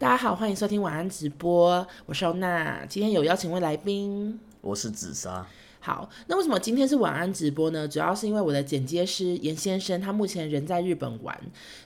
[0.00, 5.44] 大家好，欢迎收听晚安直播，我是欧娜，今天有邀请位来宾，我是紫砂。
[5.80, 7.88] 好，那为什么今天是晚安直播呢？
[7.88, 11.36] 主要是因为我的剪接师严先生他目前人在日本玩，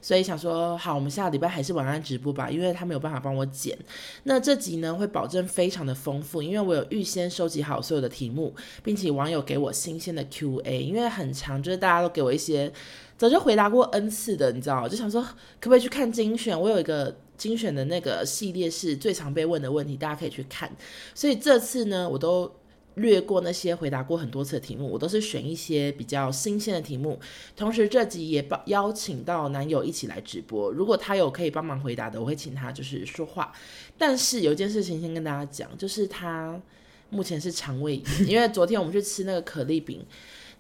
[0.03, 3.79] 所以想说好，我们下个礼拜还是晚安直播吧，因为他没有办法帮我剪。
[4.25, 12.71] 那这集呢会保证非常的丰富，因为我有预先收集好所有的题目，并且网友给我新鲜的 Q&A，因为很长，就是大家都给我一些
[13.17, 15.31] 早就回答过 N 次的，你知道，就想说可
[15.63, 16.61] 不可以去看精选？
[16.61, 20.71] 我有一个精选的那个系列是最常被问的问题，大家可以去看。
[21.15, 22.53] 所以这次呢，我都。
[22.97, 27.19] 略过那些回答过很多次的题目，我都是选一些比较新鲜的题目。
[27.57, 30.71] 同时，这集也邀请到男友一起来直播。
[30.71, 33.51] 如果他有可以帮忙回答的，我会请他就是说话。
[33.97, 36.61] 但是有一件事情先跟大家讲，就是他
[37.09, 40.05] 目前是肠胃炎，因为昨天我们去吃那个可丽饼。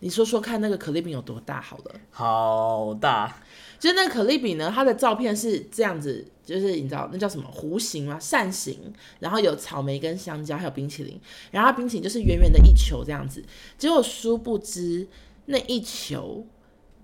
[0.00, 1.60] 你说说看，那个可丽饼有多大？
[1.60, 3.42] 好了，好大。
[3.82, 8.16] 就是那个可丽饼呢，它的照片是这样子，就是你知道那叫什么弧形吗？
[8.20, 8.78] 扇形，
[9.18, 13.42] 然后有草莓跟香蕉，还有冰淇淋，然后它冰淇淋就是圆圆的一球这样子。
[13.76, 15.04] 结果殊不知
[15.46, 16.46] 那一球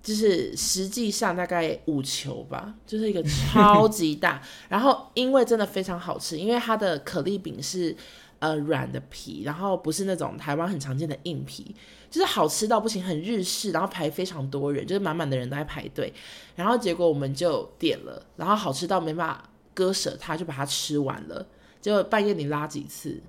[0.01, 3.21] 就是实际上大概五球吧，就是一个
[3.51, 4.41] 超级大。
[4.69, 7.93] 然后因为真的非常好吃，因为它的可丽饼是
[8.39, 11.75] 呃软的皮，然后不是那种台湾很常见的硬皮。
[12.09, 16.11] 就是好吃到不行，很日式，然后排非常多人，就是满满的人都在排队，
[16.55, 21.45] 然后结果我们就点了，然后好吃到没办法割舍它，就把它吃完了。
[21.79, 23.21] 结果半夜你拉几次？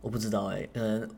[0.00, 1.10] 我不知道哎、欸，嗯，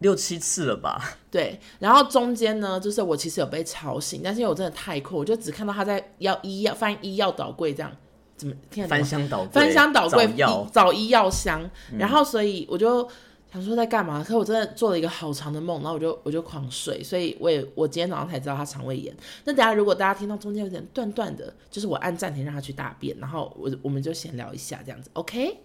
[0.00, 1.00] 六七次了吧？
[1.30, 7.96] 对，然后中间呢，就是我其实有被吵醒，但是因为我真的太困，我就只看到他在要医药翻医药倒柜这样，
[8.44, 9.48] 怎么听翻箱倒柜？
[9.52, 13.08] 翻箱倒柜找药，找医药箱，然后所以我就。
[13.54, 14.18] 想说在干嘛？
[14.20, 19.14] 可是我真的做了一个好长的梦，然后我就我就狂睡，所以我也我今天早上才知道他肠胃炎。
[19.44, 25.56] 那等下如果大家听到中间有点断断的，就是我按暂停让他去大便，然后我我们就闲聊一下这样子，OK？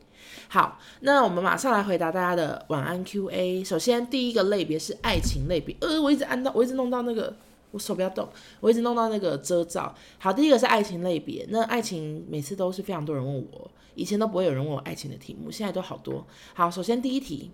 [0.50, 3.66] 好，那我们马上来回答大家的晚安 QA。
[3.66, 7.36] 首先第一个类别是爱情类别，呃，我一直按到我一直弄到那个
[7.72, 8.28] 我手不要动，
[8.60, 9.94] 我一直弄到那个遮罩。
[10.18, 16.26] 好，第一个是爱情类别，那爱情每次都是非常多人问我，以前都不会有人问我爱情的题目，现在都好多。
[16.54, 17.52] 好，首先第一题。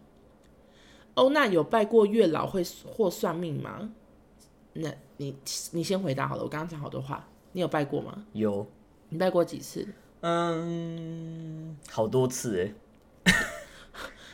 [1.15, 3.89] 欧娜有拜过月老会或算命吗？
[4.73, 5.33] 那你
[5.71, 8.25] 你先回答好了，我刚刚讲好多话，你有拜过吗？
[8.33, 8.67] 有，
[9.07, 9.87] 你拜过几次？
[10.19, 13.33] 嗯，好多次哎。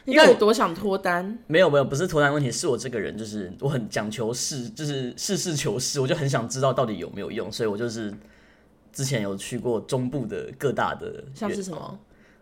[0.06, 1.38] 你到底多想脱单？
[1.48, 8.14] 没有没有，不是脱单问题，是我这个人就是我很讲求事，就是事事求是，我就很想知道到底有没有用，所以我就是
[8.92, 12.00] 之前有去过中部的各大的，像是什么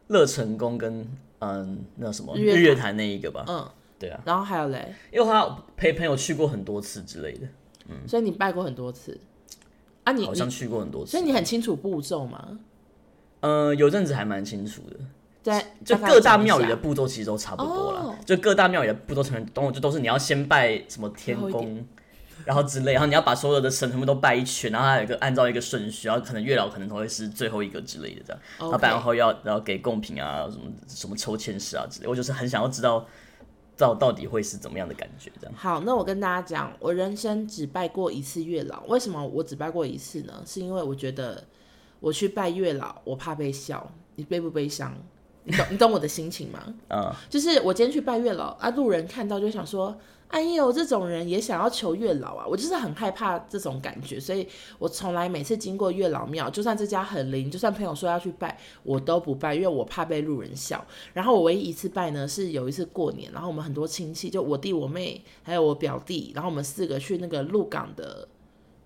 [0.08, 1.08] 乐成宫跟
[1.40, 3.70] 嗯那什么日月潭那一个吧，嗯。
[4.00, 5.46] 对啊，然后还有嘞，因为他
[5.76, 7.46] 陪朋友去过很多次之类的，
[7.90, 9.20] 嗯，所以你拜过很多次
[10.06, 10.14] 啊？
[10.14, 12.58] 你好像去过很多次，所以你很清楚步骤吗？
[13.42, 14.96] 呃，有阵子还蛮清楚的，
[15.42, 21.86] 在就各大庙宇的步骤其实都差不多了，就各大庙宇的步骤成都就都是你要先拜什么天公，
[22.46, 33.06] 然后之类，然后你要把所有的神全部都拜一圈，然后还有一个按照一个顺序，然后可能月老可能都会是最后一个之类的这样，然后拜完后要然后给贡品啊，什么什么抽签式啊之类，我就是很想要知道。
[33.80, 35.32] 到到底会是怎么样的感觉？
[35.40, 38.84] 这样好，那我跟大家讲，我人生只拜过一次月老。
[38.90, 40.44] 为什么我只拜过一次呢？
[40.46, 41.42] 是因为我觉得
[42.02, 43.90] 我去拜月老，我怕被笑。
[44.18, 44.94] 你悲不悲伤？
[45.50, 46.60] 你懂你懂我的心情吗？
[46.90, 49.98] 嗯，就是我今天去拜月老啊，路人看到就想说。
[50.30, 52.46] 哎呦，这种人也想要求月老啊！
[52.48, 60.86] 我就是很害怕这种感觉，所以我从来每次经过月老庙，就算这家很灵，就算朋友说要去拜，我都不拜，因为我怕被路人笑。
[61.14, 68.28] 然后我唯一一次拜呢，是有一次过年，然后我们很多亲戚，就我弟、我妹还有我表弟，然后我们四个去那个鹿港的。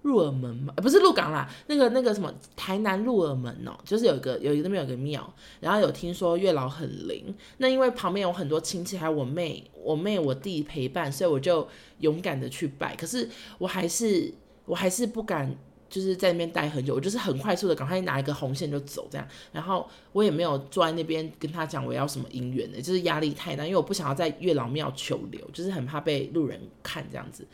[0.03, 11.67] 鹿耳门嘛，不是鹿港啦，那个那个什么台南鹿耳门哦、就是有一个有一个那边有个庙，然后有听说月老很灵，那因为旁边有很多亲戚，还有我妹、我妹、我弟陪伴，所以我就
[11.99, 12.95] 勇敢的去拜。
[12.95, 13.27] 可是
[13.57, 14.33] 我还是
[14.65, 15.55] 我还是不敢，
[15.89, 27.47] 就是在那边待很久，我就是很快速的赶快拿一个红线就走这样，然后我也没有坐在那边跟他讲我要什么姻缘的，就是压力太大，因为我不想要在月老庙求留，就是很怕被路人看这样子。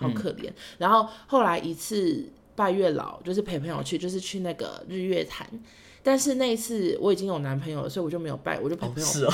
[0.00, 2.24] 好可怜，嗯、然后后来一次
[2.56, 5.46] 拜月老，就是陪朋友去，就是去那个日月潭。
[6.02, 9.06] 但是那一次我已经有男朋友了，所以我就没有拜，我就陪朋友。
[9.06, 9.32] 哦是哦，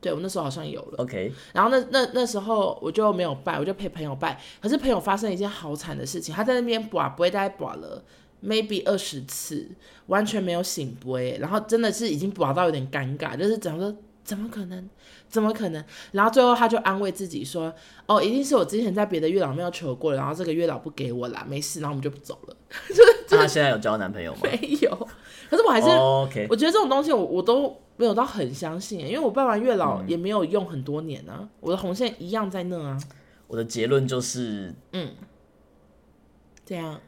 [0.00, 0.94] 对，我那时候好像有了。
[1.04, 4.40] OK，然后那那那时候我就没有拜，我就陪朋友拜。
[4.62, 8.02] 可是朋友发生一件好惨的事情，他在那边拔，不会大概拔了
[8.42, 9.68] maybe 二十次，
[10.06, 13.94] 完全没有醒杯，然后真的是已经拔到有点尴尬，就是怎么说。
[14.30, 14.88] 怎么可能？
[15.28, 15.84] 怎么可能？
[16.12, 17.74] 然后最后他就安慰自己说
[18.06, 22.56] ：“哦，一定是我之前在别的月老庙求过了，然后这个月老不给我啦，没事。”然后我们就不走了。
[23.28, 24.38] 那 他现在有交男朋友吗？
[24.44, 25.08] 没有。
[25.50, 26.28] 可是我还是，oh.
[26.48, 32.96] 我觉得这种东西我我都没有到很相信，因为我拜完月老也没有用很多年啊，嗯、我的红线一样在那啊。
[33.48, 35.10] 我的结论就是，嗯，
[36.64, 37.00] 这样。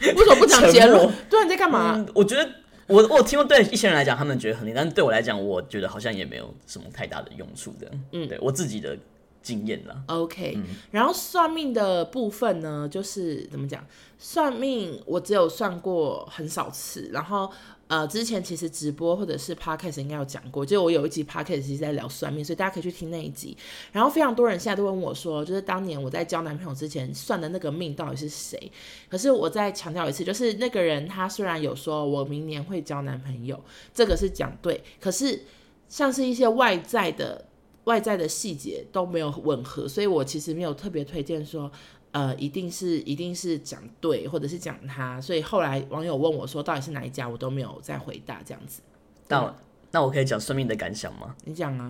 [0.00, 1.12] 为什么不讲结论？
[1.28, 1.94] 对，你在干嘛？
[1.98, 2.48] 嗯、我觉得。
[2.90, 7.90] 我我听过，对一些人来讲，他们觉得很灵，但是对我来讲，我觉得好像也没有什么太大的用处的。
[8.12, 8.98] 嗯，对我自己的
[9.40, 10.02] 经验啦。
[10.08, 13.82] OK，嗯，然后算命的部分呢，就是怎么讲？
[14.18, 17.50] 算命我只有算过很少次，然后。
[17.90, 23.56] 呃，之前其实直播或者是 podcast 应该有讲过，就我有一集 podcast 其实在聊算命，所以大家可以去听那一集。
[23.90, 28.70] 然后非常多人现在都问我说，就是当年我在交男朋友之前算的那个命到底是谁？
[29.08, 33.60] 可是我再强调一次，就是那个人他虽然有说我明年会交男朋友，
[33.92, 35.42] 这个是讲对，可是
[35.88, 37.44] 像是一些外在的
[37.86, 41.68] 外在的细节都没有吻合，所以我其实没有特别推荐说。
[42.12, 48.82] 呃，一定是一定是讲对，或者是讲他，所以后来网友问我说到底是哪一家，我都没有再回答这样子。
[49.28, 49.54] 那我
[49.92, 51.36] 那我可以讲算命的感想吗？
[51.44, 51.88] 你讲啊。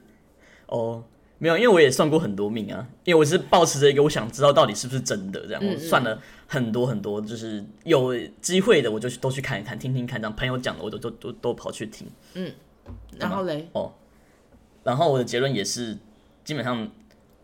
[0.68, 1.02] 哦，
[1.38, 12.06] 没有，因为我也算过很多命啊，因为我是抱持着一个我想知道到底是不是真的这样，嗯嗯，我算了很多很多，就是有机会的我就去都去看一看，听听看，这样朋友讲的我都都都都跑去听。
[12.34, 12.52] 嗯，
[13.18, 13.66] 然后嘞？
[13.72, 13.94] 哦，
[14.84, 15.96] 然后我的结论也是
[16.44, 16.86] 基本上。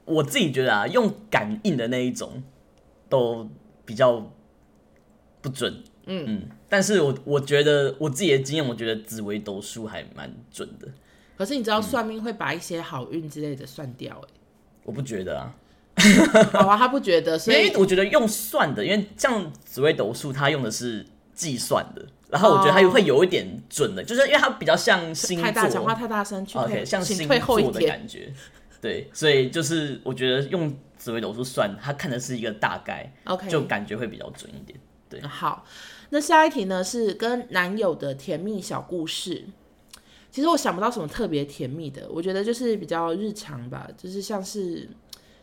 [0.05, 2.43] 我自己觉得啊，用感应的那一种
[3.09, 3.49] 都
[3.85, 4.33] 比较
[5.41, 6.43] 不准，嗯嗯。
[6.69, 10.89] 但是我我觉得我自己的经验，我觉得紫微斗数还蛮准的。
[11.37, 14.15] 可是你知道算命会把一些好运之类的算掉？
[14.15, 14.29] 欸，哎，
[14.85, 15.55] 我不觉得啊。
[16.53, 21.05] 好啊，他不觉得，所以我觉得用算的，因为像紫微斗数，它用的是
[21.35, 25.45] 计算的，然后我觉得它会有一点准的，就是因为它比较像星座。
[25.45, 28.33] 太大，讲话太大声，OK，像星座的感觉。
[28.83, 34.79] 对，所以就是我觉得用紫微斗数算，他看的是一个大概，OK，就感觉会比较准一点。
[35.09, 35.65] 对，好，
[36.11, 39.45] 那下一题呢是跟男友的甜蜜小故事。
[40.33, 44.89] 其实我想不到什么特别甜蜜的，我觉得就是比较日常吧，就是像是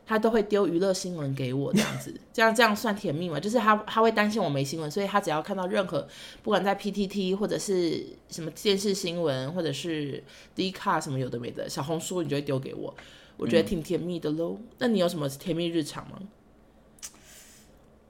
[0.06, 3.40] 他都会丢娱乐新闻给我这样子， 这样这样算甜蜜吗？
[3.40, 6.06] 就是他他会担心我没新闻，所以他只要看到任何
[6.42, 10.22] 不管在 PTT 或者是什么电视新闻，或者是
[10.58, 12.94] Dcard 什么有的没的小红书，你就会丢给我。
[13.40, 14.58] 我觉得挺甜蜜的喽。
[14.60, 16.20] 嗯，那你有什么甜蜜日常吗？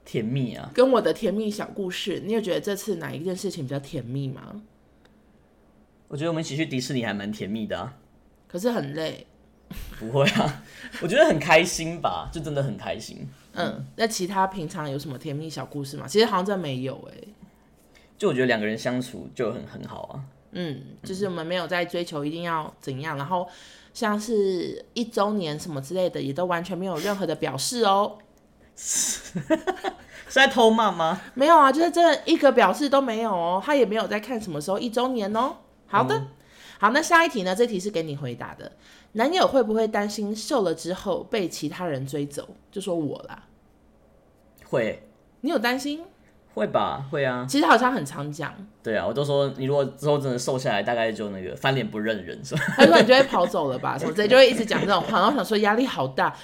[0.04, 4.60] 甜蜜啊，跟我的甜蜜小故事，你有觉得这次哪一件事情比较甜蜜吗？
[6.08, 7.96] 我觉得我们一起去迪士尼还蛮甜蜜的啊。
[8.48, 9.28] 可是很累。
[10.00, 10.64] 不会啊，
[11.00, 13.20] 我觉得很开心吧，就真的很开心。
[13.54, 16.08] 嗯，那其他平常有什么甜蜜小故事吗？
[16.08, 17.28] 其实好像真没有哎、欸。
[18.18, 20.26] 就我觉得两个人相处就很很好啊。
[20.54, 23.48] 嗯，就是我们没有在追求一定要怎样，然后。
[23.94, 28.18] 像是一周年什么之类的，也都完全没有任何的表示哦。
[28.76, 31.20] 是在偷骂吗？
[31.34, 33.62] 没有啊，就是这一个表示都没有哦。
[33.64, 35.56] 他也没有在看什么时候一周年哦。
[35.88, 36.28] 好的，嗯、
[36.80, 37.56] 好，那下一题呢？
[37.56, 38.72] 这题是给你回答的。
[39.14, 42.48] 男友会不会担心瘦了之后被其他人追走？
[42.72, 43.48] 就说我啦。
[44.66, 45.04] 会。
[45.42, 46.06] 你有担心？
[46.54, 47.46] 会吧，会啊。
[47.48, 48.54] 其实好像很常讲。
[48.84, 52.62] 对啊，我都说你如果之后真的瘦下来，大概就那个翻脸不认人，是吧？
[52.78, 55.20] 他说你就会跑走了吧，什么之类， 就会一直讲这种话。
[55.20, 56.36] 然后想说压力好大。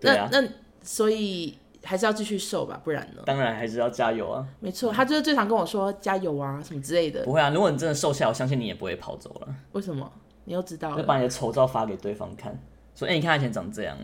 [0.00, 0.42] 那对啊，那
[0.82, 3.22] 所以还是要继续瘦吧，不然呢？
[3.24, 4.46] 当然还是要加油啊。
[4.60, 7.22] 没错，他就是最常跟我说加油啊什么之类的。
[7.24, 9.48] 不会啊，如果你真的瘦下来，我相信你也不会跑走了。
[9.72, 10.10] 为什么？
[10.44, 10.96] 你又知道了？
[10.96, 12.56] 就把你的丑照发给对方看。
[12.96, 13.96] 说，哎、欸，你看他以前长这样，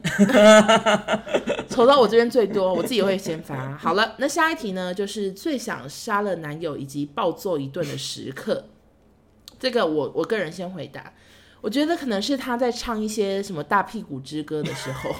[1.68, 3.76] 丑到我这边最多，我自己会先发。
[3.76, 8.66] 好了，那下一题呢，就是最想杀了男友以及暴揍一顿的时刻。
[9.58, 11.14] 这个我我个人先回答，
[11.62, 15.10] 我觉得可能是他在唱一些什么大屁股之歌的时候，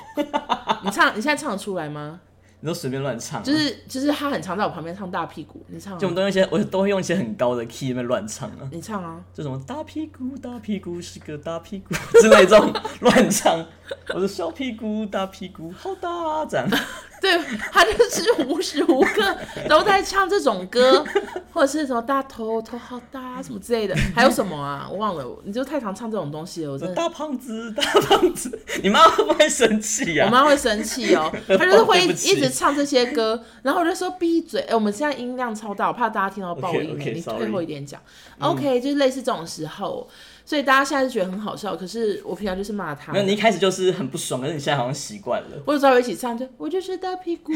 [0.84, 2.20] 你唱，你现在唱得出来吗？
[2.64, 11.92] 你都随便乱唱，就是就是他很常在我旁边唱大屁股，你唱，就我们都用一些，我都会用一些很高的 key 那边乱唱啊，你唱啊，就什么大屁股大屁股是个大屁股
[12.22, 13.66] 之类这种乱唱，
[14.14, 16.68] 我的小屁股大屁股好大这样。
[17.22, 17.38] 对，
[17.70, 19.36] 他就是无时无刻
[19.68, 21.04] 都在唱这种歌，
[21.54, 24.88] 或者是什么大头头好大什么之类的，还有什么啊？
[24.90, 26.72] 我忘了，你就太常唱这种东西了。
[26.72, 30.24] 我真的大胖子，大胖子，你妈会不会生气呀？
[30.26, 34.60] 我妈会生气哦，她就是会一直唱这些歌，然后我就说闭嘴。
[34.62, 36.96] 哎，我们现在音量超大，我怕大家听到爆音。
[36.98, 38.00] Okay, okay, 你退后一点讲。
[38.40, 40.08] OK，就是类似这种时候。
[40.44, 43.12] 所以大家现在是觉得很好笑，可是我平常就是骂他。
[43.12, 45.48] 那你一开始就是很不爽，可是你现在好像习惯了。
[45.64, 47.52] 我有时候一起唱，就我就是大屁股，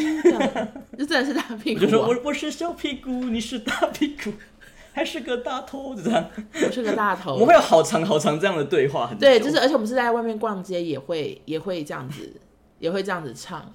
[0.97, 1.81] 就真的是大屁股。
[1.81, 4.33] 就说我我是小屁股，你是大屁股，
[4.93, 6.31] 还是个大头，这样。
[6.65, 7.33] 我是个大头。
[7.35, 9.13] 我们会有好长好长这样的对话。
[9.19, 12.33] 对，就是而且我们是在外面逛街，也会也会这样子，
[12.79, 13.73] 也会这样子唱。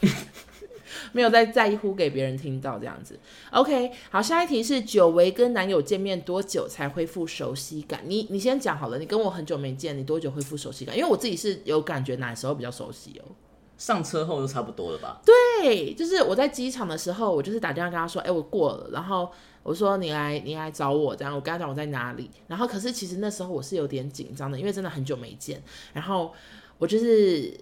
[1.14, 3.16] 没有在在乎给别人听到这样子。
[3.52, 8.00] OK，好，下一题是久违跟男友见面多久才恢复熟悉感？
[8.04, 10.96] 你你先讲好了，你跟我很久没见，你多久恢复熟悉感？
[10.96, 13.30] 因为我自己是有感觉，哪时候比较熟悉哦？
[13.78, 15.20] 上车后就差不多了吧？
[15.24, 19.30] 对，就是我在机场的时候，我就是打电话跟他说，哎，我过了，然后
[19.62, 26.32] 我说你来你来找我，这样我跟他讲我在哪里，然后可是其实那时候我是有点紧张的，因为真的很久没见，然后
[26.78, 27.56] 我就是。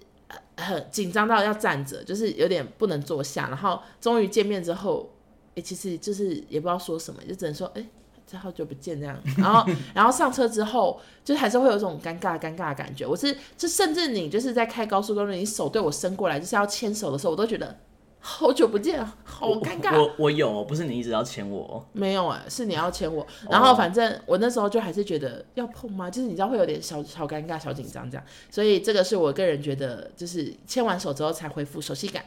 [0.56, 3.48] 很紧张到要站着，就是有点不能坐下。
[3.48, 5.10] 然后终于见面之后，
[5.54, 7.88] 哎、其实就是也不知道说什么，就只能说，哎、欸，
[8.26, 9.18] 这好久不见这样。
[9.36, 13.06] 然后，然后上车之后，就还是会有一种尴尬、尴尬的感觉。
[13.06, 17.76] 我是，就甚至你就是在开高速公路，你手对我伸过来，就是要牵手的时候，我都觉得。
[18.24, 19.98] 好久不见，好尴尬。
[19.98, 23.26] 我我，我有，不是你一直要牵我，没有哎、欸，是你要牵我。
[23.50, 26.08] 然后反正我那时候就还是觉得要碰吗？
[26.08, 28.24] 就是你知道会有点小小尴尬、小紧张这样。
[28.48, 32.24] 所以这个是我个人觉得，就是牵完手之后才恢复熟悉感。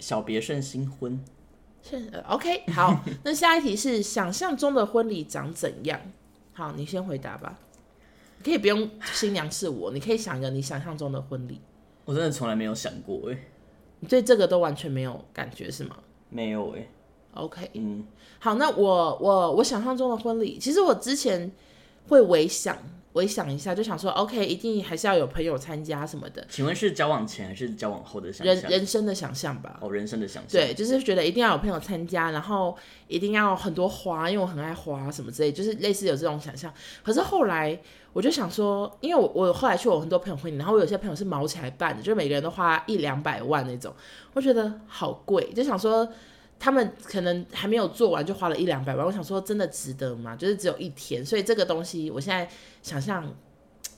[0.00, 1.24] 小别胜新婚。
[1.88, 3.04] 是 OK，好。
[3.22, 6.00] 那下一题是想象中的婚礼长怎样？
[6.52, 7.56] 好，你先回答吧。
[8.38, 11.60] 你可以不用新娘是我，你可以想一个你想象中的婚礼。
[12.04, 13.49] 我真的从来没有想过哎、欸。
[14.00, 15.96] 你对这个都完全没有感觉是吗？
[16.28, 16.88] 没有哎、欸。
[17.34, 18.04] OK，嗯，
[18.40, 21.50] 好，那我我我想象中的婚礼，其实我之前
[22.08, 22.76] 会微想
[23.12, 26.46] 微想一下，就想说，OK，一定还是要有朋友参加什么的。
[26.48, 28.54] 请问是交往前还是交往后的想象？
[28.54, 29.78] 人人生的想象吧。
[29.80, 30.60] 哦，人生的想象。
[30.60, 32.76] 对，就是觉得一定要有朋友参加，然后
[33.08, 36.72] 一定要很多花，因为我很爱花什么之类，就是类似有这种想象。
[37.02, 37.80] 可是后来。
[38.12, 43.94] 我就想说，因为我我后来去我很多朋友婚礼，然后我有些朋友是毛起来办的，就是每个人都花一两百万那种，
[44.32, 46.08] 我觉得好贵，就想说
[46.60, 50.36] 他们可能还没有做完就花了一两百万，我想说真的值得吗？
[50.36, 52.46] 就是只有一天，所以这个东西我现在
[52.82, 53.34] 想象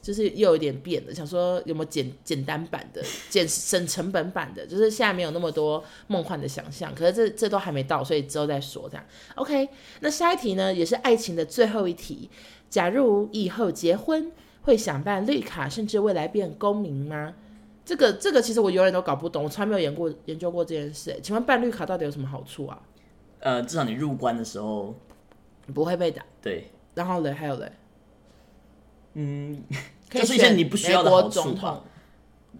[0.00, 9.04] 就是又有点变了，想说有没有简简单版的、减省成本版的，就是现在没有那么多梦幻的想象，可是这这都还没到，所以之后再说这样。
[9.34, 9.68] OK，
[10.00, 12.30] 那下一题呢，也是爱情的最后一题。
[12.70, 17.34] 假如以后结婚，会想办绿卡，甚至未来变公民吗？
[17.84, 21.18] 这个这个其实我永远都搞不懂，我从来没有研过研究过这件事。
[21.22, 22.80] 请问办绿卡到底有什么好处啊？
[23.40, 24.94] 呃，至少你入关的时候
[25.74, 26.24] 不会被打。
[26.40, 26.70] 对。
[26.94, 27.72] 然后嘞，还有嘞，
[29.14, 29.62] 嗯，
[30.10, 31.82] 就是一些你不需要的好处吧？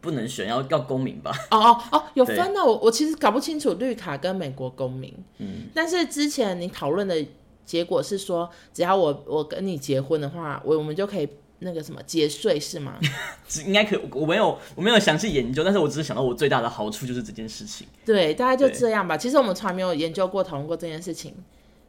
[0.00, 1.33] 不能选，要要公民吧？
[1.50, 2.64] 哦哦哦，有分的。
[2.64, 5.14] 我我其实搞不清楚绿卡跟美国公民。
[5.38, 5.69] 嗯。
[5.75, 7.25] 但是之前你讨论的。
[7.64, 11.29] 结果是说，只要我我跟你结婚的话，我我们就可以
[11.62, 12.99] 那个什么节税是吗？
[13.66, 17.87] 应该可以，我没有我没有详细研究，但是我只是想到我最大的好处就是这件事情。
[18.04, 19.16] 对，大概就这样吧。
[19.16, 21.35] 其实我们从来没有研究过、讨论过这件事情。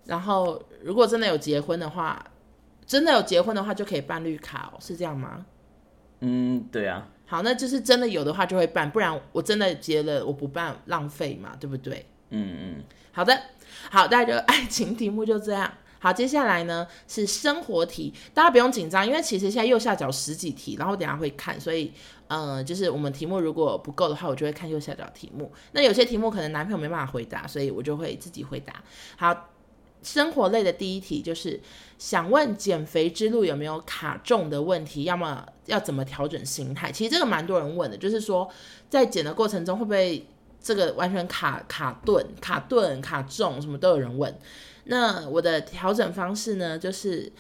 [0.06, 2.22] 然后，如果真的有结婚的话，
[2.86, 5.46] 真的有结婚的话就可以办绿卡哦，是这样吗？
[6.20, 7.08] 嗯，对啊。
[7.26, 12.06] 好，那就是真的有的话就会办，不然我真的结了我不办浪费嘛，对不对？
[12.32, 12.84] 嗯嗯。
[13.14, 13.38] 好的。
[13.90, 15.72] 好，大家就爱 情题目就这样。
[16.04, 21.94] 好，接下来呢是生活题，大家不用紧张，因为其实现在右下角十几题，然后等下会看，所以，
[22.28, 25.50] 嗯、就是我们题目如果不够的话，我就会看右下角题目。
[25.72, 28.84] 那有些题目可能男朋友没办法回答，所以我就会自己回答。
[29.16, 29.50] 好，
[30.02, 31.58] 生活类的第一题就是
[31.98, 36.92] 想问减肥之路有没有卡重的问题，要么要怎么调整心态？
[36.92, 38.50] 其实这个蛮多人问的，就是说
[38.90, 40.28] 在减的过程中会不会？
[40.66, 44.34] 这个完全卡卡顿、卡顿、卡重，什么都有人问。
[44.86, 47.32] 那我的调整方式呢，就是。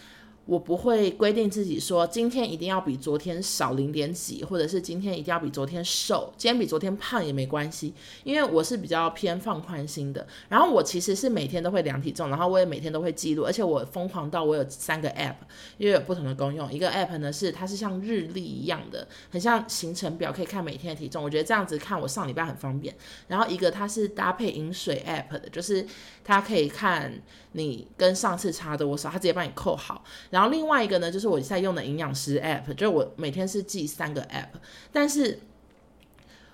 [0.45, 7.93] 我不会规定自己说今天一定要比昨天少零点几，或者是今天一定要比昨天瘦，今天比昨天胖也没关系，
[8.25, 10.27] 因为我是比较偏放宽心的。
[10.49, 15.35] 然后我其实是每天都会量体重，然后我也每天都会记录，而且我疯狂到我有三个 app，
[15.77, 16.69] 因为有不同的功用。
[16.73, 21.23] 一个 app 呢是它是像日历一样的，很像行程表，可以看每天的体重。
[21.23, 22.93] 我觉得这样子看我上礼拜很方便。
[23.29, 25.87] 然后一个它是搭配饮水 app 的，就是
[26.23, 27.11] 它可以看
[27.51, 30.03] 你跟上次差多少，他直接帮你扣好。
[30.29, 34.47] 然后另外一个呢，就是我现在用的营养师 app，就是我每天是记三个 app，
[34.91, 35.39] 但是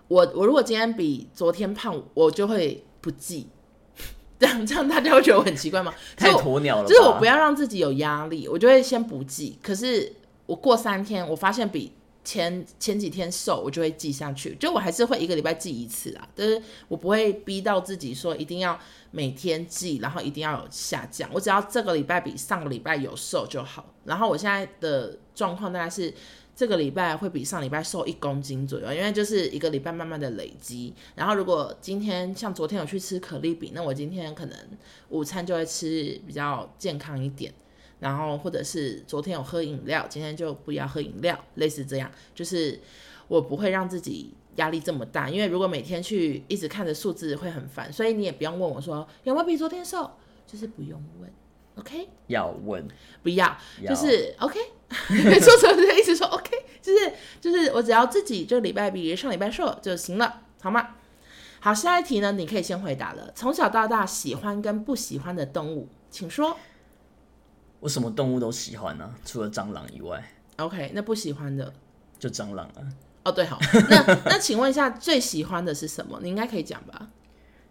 [0.07, 3.47] 我我如果今天比昨天胖，我就会不记，
[4.39, 5.93] 这样这样大家会觉得我很奇怪吗？
[6.17, 9.57] 太鸵鸟了，就是我不要让自己有压力，我就会先不记。
[9.61, 10.11] 可是
[10.47, 14.55] 我过三天，我发现比前前几天瘦，我就会记下去。
[14.59, 18.77] 就我还是会一个礼拜记一次啊，但是我不会逼到自己说一定要。
[19.11, 21.29] 每天记，然后一定要有下降。
[21.33, 23.93] 我只要这个礼拜比上个礼拜有瘦就好。
[24.05, 26.13] 然后我现在的状况大概是
[26.55, 30.93] 这个礼拜会比上礼拜瘦一公斤左右，因为就是一个礼拜慢慢的累积。
[31.15, 34.57] 然后如果今天像昨天有去吃可丽饼，那我今天可能
[35.09, 37.53] 午餐就会吃比较健康一点。
[37.99, 42.79] 然后或者是昨天有喝饮料，今天就不要喝饮料，类似这样，就是
[43.27, 50.09] 我不会让自己压力这么大，因为如果每天去一直看着数字会很烦，所以你也不用问我说有没有比昨天瘦，
[50.45, 51.31] 就是不用问
[51.75, 52.09] ，OK？
[52.27, 52.87] 要问，
[53.23, 54.59] 不要，要就是 OK？
[55.09, 56.51] 没错，所以就一直说 OK，
[56.81, 60.95] 就是就是我只要自己这礼拜比上礼拜瘦就行了，好吗？
[61.61, 63.31] 好，下一题呢，你可以先回答了。
[63.35, 66.57] 从小到大喜欢跟不喜欢的动物，请说。
[67.81, 70.23] 我什么动物都喜欢呢、啊，除了蟑螂以外。
[70.57, 71.73] OK，那不喜欢的
[72.17, 72.81] 就蟑螂啊。
[73.23, 73.57] 哦，对，好。
[73.89, 76.19] 那那请问一下，最喜欢的是什么？
[76.21, 77.07] 你应该可以讲吧？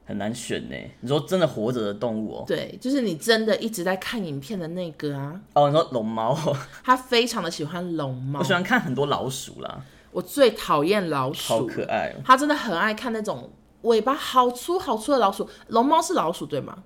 [0.05, 0.76] 很难选呢。
[1.00, 2.45] 你说真的活着的动物哦？
[2.47, 5.38] 对，就是你真的一直在看影片的那个啊。
[5.55, 6.37] 哦，你说龙猫？
[6.83, 8.40] 他非常的喜欢龙猫。
[8.40, 9.83] 我喜欢看很多老鼠啦。
[10.11, 12.23] 我最讨厌老鼠，好可爱哦。
[12.25, 13.50] 他真的很爱看那种
[13.83, 15.49] 尾巴好粗好粗的老鼠。
[15.69, 16.83] 龙猫是老鼠对吗？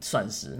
[0.00, 0.58] 算是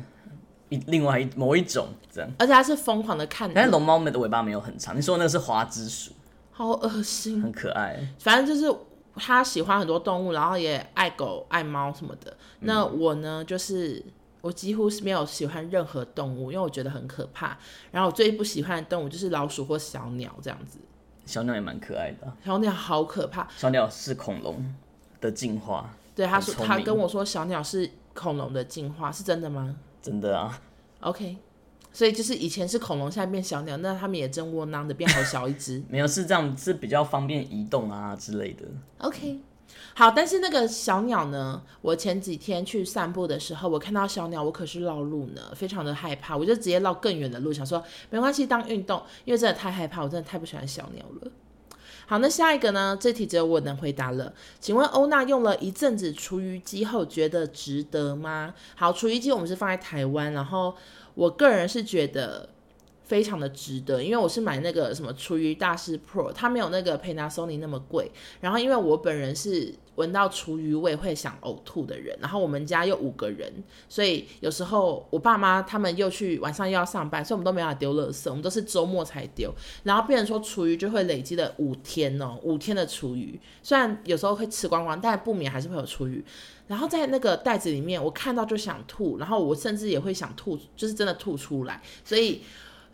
[0.69, 0.77] 一。
[0.87, 4.95] 另外一某一种这样，而且他是疯狂的看，但是龙猫们的尾巴没有很长。
[4.97, 6.13] 你说那个是花枝鼠，
[6.57, 7.99] 好恶心，很可爱。
[8.19, 8.73] 反正就是
[9.17, 12.31] 他喜欢很多动物，然后也爱狗爱猫什么的。
[12.61, 14.01] 嗯、那我呢，就是
[14.41, 17.59] 我几乎是没有喜欢任何动物，因为我觉得很可怕。
[17.91, 20.79] 然后我最不喜欢的动物就是老鼠或小鸟这样子。
[21.27, 23.49] 小鸟也蛮可爱的，小鸟好可怕。
[23.57, 24.75] 小鸟是恐龙
[25.21, 25.91] 的进化。
[26.15, 29.75] 对，他说他跟我说小鸟是恐龙的进化，是真的吗？
[30.01, 30.61] 真的啊
[31.01, 31.37] ，OK，
[31.95, 35.81] 所以就是以前是恐龙，现在变小鸟，那他们也真窝囊的变好小一只。
[35.89, 38.65] 没有，是这样，是比较方便移动啊之类的。
[38.99, 39.39] OK，
[39.95, 41.63] 好，但是那个小鸟呢？
[41.81, 51.31] 我前几天去散步的时候，我看到小鸟，我可是绕路呢，非常的害怕，我就直接绕更远的路，想说没关系，当运动，因为真的太害怕，我真的太不喜欢小鸟了。
[52.07, 52.97] 好，那下一个呢？
[53.01, 54.33] 这题只有我能回答了。
[54.61, 58.55] 请问欧娜用了一阵子除鱼机后，觉得值得吗？
[58.77, 60.75] 好，除鱼机我们是放在台湾，然后
[61.15, 62.49] 我个人是觉得
[63.05, 68.11] 非常的值得，因为我是买那个什么除鱼大师 Pro，它没有那个 Panasonic 那么贵。
[68.41, 69.75] 然后因为我本人是。
[69.97, 73.53] 闻到厨余味会想呕吐的人，然后我们家又五个人，
[73.89, 86.25] 所以有时候我爸妈他们又去晚上又要上班，所以我们都没办法丢垃圾，我们都是周末才丢，然后变成说厨余就会累积了五天哦，五天的厨余，虽然有时候会吃光光，但不免还是会有厨余，
[86.67, 92.43] 然后在那个袋子里面，我看到就想吐，然后我甚至也会想吐，就是真的吐出来，所以。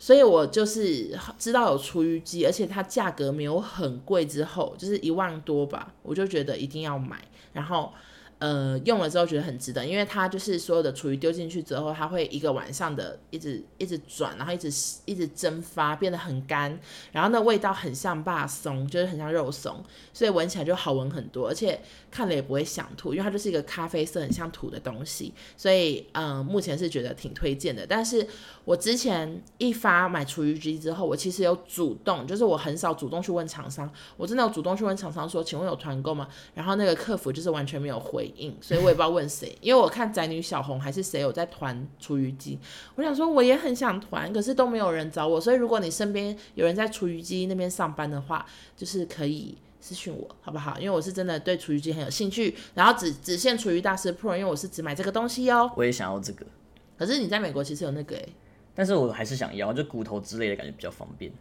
[0.01, 7.21] 所以我就是知道有厨余机，而且它价格没有很贵，之后就是一万多吧，我就觉得一定要买，
[7.53, 7.93] 然后。
[8.41, 14.67] 呃，用了之后觉得很值得，因为它就是所有的厨余丢进去之后，它会一个晚上的一直一直转，然后一直
[15.05, 16.75] 一直蒸发，变得很干，
[17.11, 21.79] 然后那味道很像霸松，就是很像肉松，所以闻起来就好闻很多，而且
[22.11, 27.87] 看了也不会想吐，因为它就是一个咖啡色很像土的东西，所以嗯、目前是觉得挺推荐的。
[27.87, 28.27] 但是
[28.65, 36.27] 我之前一发买厨余机之后，我其实有主动，就是我很少主动去问厂商，我真的有主动去问厂商说，请问有团购吗？
[36.53, 38.53] 然后那个客服就是完全没有回应。
[38.59, 42.59] 所以我也不知道问谁，因为我看宅女小红还是谁有在团厨余机，
[42.95, 45.39] 我想说我也很想团，可是都没有人找我。
[45.39, 48.45] 所以如果你身边有人在厨余机那边上班的话，
[48.75, 50.77] 就是可以私讯我，好不好？
[50.79, 55.69] 因为我是真的对厨余机很有兴趣，然后只只限厨余大师 Pro，因为我是只买这个东西哦。
[55.75, 56.45] 我也想要这个，
[56.97, 58.29] 可是你在美国其实有那个诶，
[58.75, 61.31] 但是我还是想要，就骨头之类的感觉比较方便。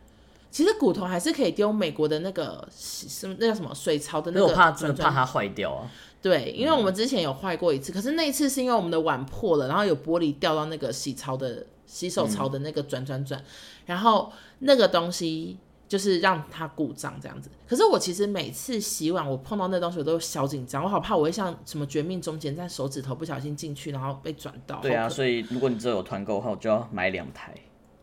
[0.51, 5.89] 其实骨头还是可以丢美国的那个什么那叫什么水槽的那个，我怕真的怕它坏掉啊。
[6.21, 13.45] 对，因为我们之前有坏过一次，嗯、可是那一次是因为我们的碗破了，然后有玻璃掉到那个洗槽的洗手槽的那个转转转，嗯、
[13.87, 15.57] 然后那个东西
[15.91, 17.51] 就是让它故障这样子。
[17.67, 24.79] 可是我其实每次洗碗，我碰到那东西我都小紧张，我好怕我会像什么绝命终结站手指头不小心进去，然后被转到。
[24.81, 27.53] 对啊，所以如果你这有团购的话，我就要买两台。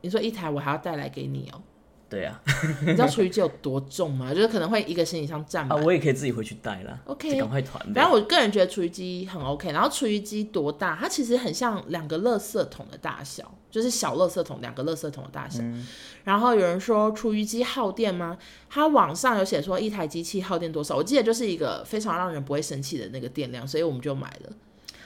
[0.02, 1.62] 你说一台我还要带来给你哦。
[2.10, 2.54] 对呀、啊，
[2.86, 4.34] 你知道厨余机有多重吗？
[4.34, 5.78] 就是可能会一个行李箱占满。
[5.78, 6.98] 啊，我也可以自己回去带啦。
[7.06, 7.84] OK，赶快团。
[7.93, 9.72] 反正我个人觉得厨余机很 OK。
[9.72, 10.98] 然后厨余机多大？
[11.00, 15.60] 它其实很像两个垃圾桶的大小，就是小垃圾桶两个垃圾桶的大小。
[15.63, 15.86] 嗯、
[16.24, 18.38] 然后有人说厨余机耗电吗？
[18.70, 20.96] 它网上有写说一台机器耗电多少？
[20.96, 24.52] 我记得就是一个非常让人不会生气的那个电量，所以我们就买了。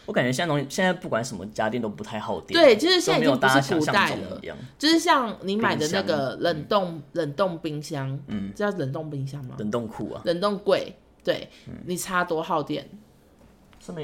[0.05, 2.59] 我感觉现在东西，现在不管什么家电都不太耗电。
[2.59, 4.41] 对，就是现在已经不是古代了，
[4.77, 9.55] 就是像你买的那个冷冻、嗯、冷冻冰箱，嗯，叫冷冻冰箱吗？
[9.59, 12.89] 冷冻库啊，冷冻柜，对，嗯、你插多耗电？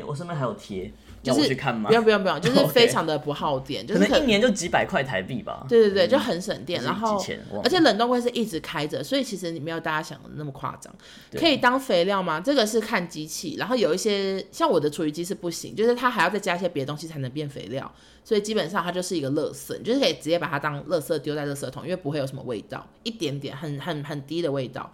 [0.08, 0.92] 我上面还有贴。
[1.24, 1.90] 就是去看吗？
[1.90, 5.66] 不用不用不用，就是 非常的不耗电，就是可能一年就几百块台币吧。
[5.68, 7.22] 对对对，就很省电，然后
[7.64, 10.94] 而且冷冻柜是一直开着，所以其实你没有大家想的那么夸张。
[11.34, 12.40] 可以当肥料吗？
[12.40, 17.92] 这个是看机器，然后有一些像我的厨余机是不行，就是它还要再加一些别的东西才能变肥料，
[18.24, 24.94] 所以基本上它就是一个垃圾，你就是可以直接把它当垃圾丢在垃圾桶，因为不会有什么味道，一点点很很很低的味道。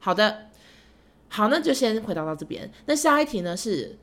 [0.00, 0.46] 好的，
[1.28, 2.68] 好，那就先回答到这边。
[2.86, 3.96] 那下一题呢是？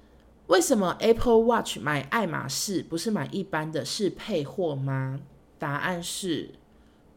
[0.48, 5.20] 为什么 Apple Watch 买爱马仕不是买一般的，是配货吗？
[5.60, 6.50] 答案是，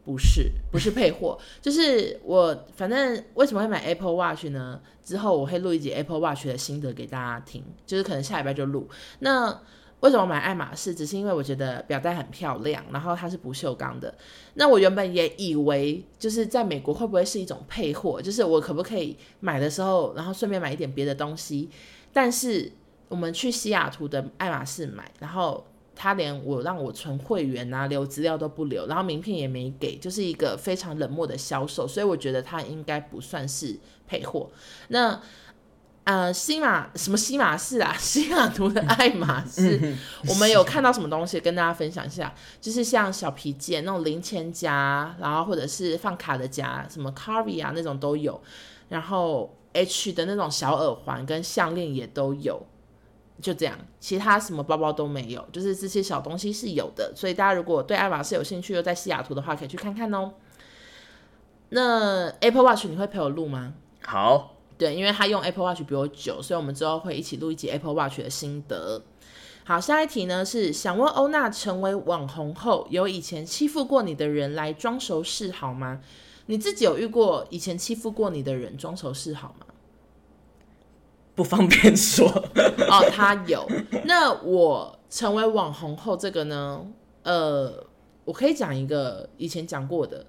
[0.03, 1.39] 不是，不是配货。
[1.61, 4.81] 就是我反正为什么会买 Apple Watch 呢？
[5.01, 8.89] 之后我会录一集 Apple Watch 的心得给大家听，就是可能下礼拜就录。
[9.19, 9.61] 那
[10.01, 10.93] 为什么买爱马仕？
[10.93, 14.13] 只是因为我觉得表带很漂亮，然后它是不锈钢的。
[14.55, 21.69] 那我原本也以为就是在美国会不会是一种配货，就是我可不可以买的时候，然后顺便买一点别的东西，
[22.11, 22.69] 但是。
[23.11, 34.49] 我们去西雅图的爱马仕买，然后他连我让我存会员啊，留资料都不留，然后名片也没给，就是一个非常冷漠的销售，所以我觉得他应该不算是配货。
[34.87, 35.21] 那
[36.05, 39.95] 呃，西马什么西马仕啊， 西雅图的爱马仕，
[40.27, 42.33] 我们有看到什么东西跟大家分享一下？
[42.59, 48.41] 就是像小皮件那种零钱夹，然后或者是放卡的夹，什么 Carvi 啊那种都有，
[48.89, 52.65] 然后 H 的那种小耳环跟项链也都有。
[53.41, 60.33] 就这样，其他什么包包都没有，就是这些小东西是有的，所以大家如果对爱马仕有兴趣，又在西雅图的话，可以去看看哦。
[61.69, 63.73] 那 Apple Watch 你会陪我录吗？
[64.03, 69.01] 好，对，因为他用 Apple Watch 比我久，所以我们之后会一起录一集 Apple Watch 的心得。
[69.63, 76.01] 好，下一题呢是想问欧娜，成为网红后，有以前欺负过你的人来装熟示好吗？
[76.47, 79.65] 你自己有遇过以前欺负过你的人装熟示好吗？
[81.41, 82.27] 不方便说
[82.87, 83.67] 哦，他有。
[84.05, 86.85] 那我成为网红后，这个呢，
[87.23, 87.83] 呃，
[88.25, 90.23] 我可以讲一个以前讲过的。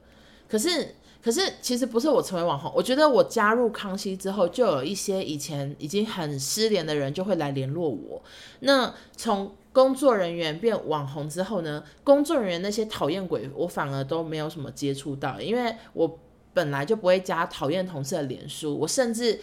[0.48, 2.72] 可是，可是其实不是我成为网红。
[2.74, 8.22] 我觉得我加入康熙之后，就有一些以前已经很失联的人就会来联络我。
[8.60, 16.18] 那从工作人员变网红之后呢，工作人员那些讨厌鬼，我反而都没有什么接触到，因为我
[16.54, 19.38] 本来就不会加讨厌同事的脸书，我甚至。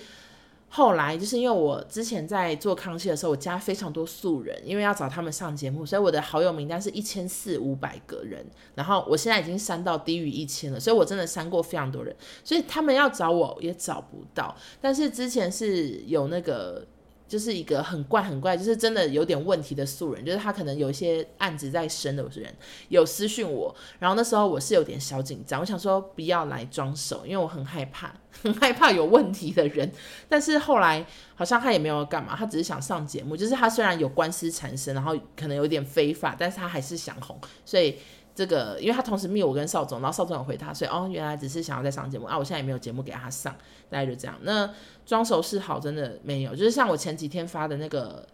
[0.69, 8.45] 后来就是因为我之前在做康熙的时候，我加非常多素人，因为要找他们上节目，所以我的好友名单是一千四五百个人。
[8.75, 14.55] 然后我现在已经删到低于一千了，所以我真的删过非常多人，所以他们要找我也找不到。
[14.79, 16.85] 但是之前是有那个。
[17.29, 22.53] 就是一个很怪很怪，就是真的有点问题的素人，就是他可能有一些案子在审的人
[22.89, 28.11] 有私讯我，然后那时候我是有点小紧张，我想说不要来装熟，因为我很害怕，
[28.41, 29.89] 很害怕有问题的人。
[30.27, 37.95] 但是后来好像他也没有干嘛，他只是想上节目，就是他虽然有官司缠身，然后可能有点非法，但是他还是想红，所以。
[38.39, 42.37] 这个，因为他同时密我跟邵总，然后邵总有回他，所以哦，原来只是想要再上节目啊！
[42.37, 43.53] 我现在也没有节目给他上，
[43.89, 44.39] 大概就这样。
[44.43, 44.73] 那
[45.05, 48.25] 装熟是好真的没有，就是像我前几天发的那个，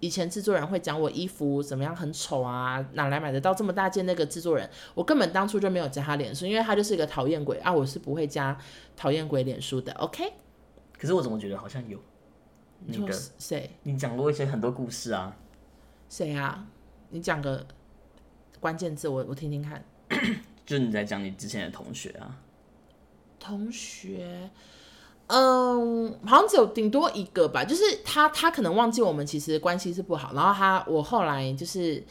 [0.00, 4.04] 以前制作人会讲我衣服怎么样很丑啊，哪来买得到这么大件？
[4.04, 7.72] 那个制作人，我根本当初就没有加他脸书，因为他就是一个讨厌鬼啊！
[7.72, 8.58] 我是不会加
[8.94, 9.90] 讨厌鬼脸书的。
[9.94, 10.30] OK？
[10.98, 11.98] 可是我怎么觉得好像有
[12.84, 13.70] 那个谁？
[13.84, 15.34] 你讲过一些很多故事啊？
[16.10, 16.66] 谁啊？
[17.08, 17.66] 你讲个。
[18.64, 19.84] 关键字我我听听看，
[20.64, 22.34] 就是你在讲你之前的同学啊，
[23.38, 24.48] 同学，
[25.26, 32.02] 嗯，好像只有顶多一个吧，就是他他可能忘记我们其实关系是不好，然后他我后来就是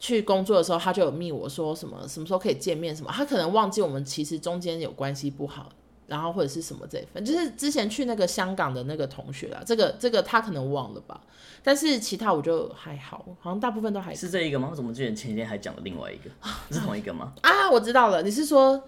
[0.00, 5.68] 去工作的时候，他就有密我说什么什么时候可以见面什么，他可能忘记我们其实中间有关系不好。
[6.06, 11.20] 然后或者是什么这一份，就是之前去那个香港的那个同学啦，这个这个他可能忘了吧，
[11.62, 14.68] 但是其他我就还好，好像大部分都还是这一个吗？
[14.70, 16.30] 我怎么记得前几天还讲了另外一个，
[16.70, 17.32] 是同一个吗？
[17.42, 18.82] 啊，我知道了，你是说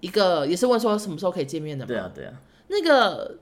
[0.00, 1.88] 一个也是问说什么时候可以见面的吗？
[1.88, 2.32] 对啊，对啊，
[2.68, 3.38] 那个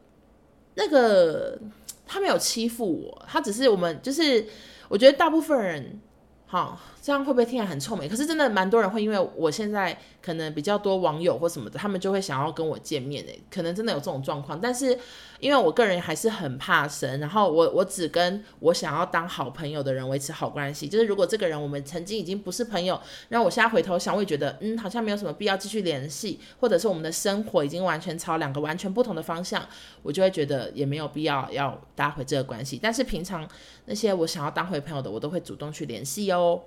[0.74, 1.58] 那个
[2.06, 4.46] 他没有欺负我，他只是我们就是
[4.88, 6.00] 我觉得大部分人。
[6.46, 8.08] 好，这样会不会听起来很臭美？
[8.08, 14.58] 可是真的蛮多人会因为我现在可能比较多网友或什么的，他们就会想要跟我见面诶，可能真的有这种状况。
[14.58, 14.98] 但是
[15.38, 20.88] 因为我个人还是很怕生，然后我我只跟我想要当好朋友的人维持好关系。
[20.88, 29.62] 就是如果这个人我们曾经已经不是朋友，然后我现在回头想，我也觉得嗯，好像没有什么必要继续联系，或者是我们的生活已经完全朝两个完全不同的方向，
[30.02, 32.80] 我就会觉得也没有必要要搭回这个关系。
[32.82, 33.46] 但是平常
[33.84, 36.62] 那些我想要当回朋友的，我都会主动去联系哦。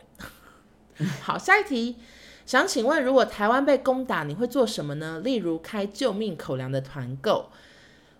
[1.22, 1.96] 好，下一题，
[2.46, 5.22] 想请问，如果台湾被攻打，你会做什么呢？
[5.24, 7.50] 例如开救命口粮的团购。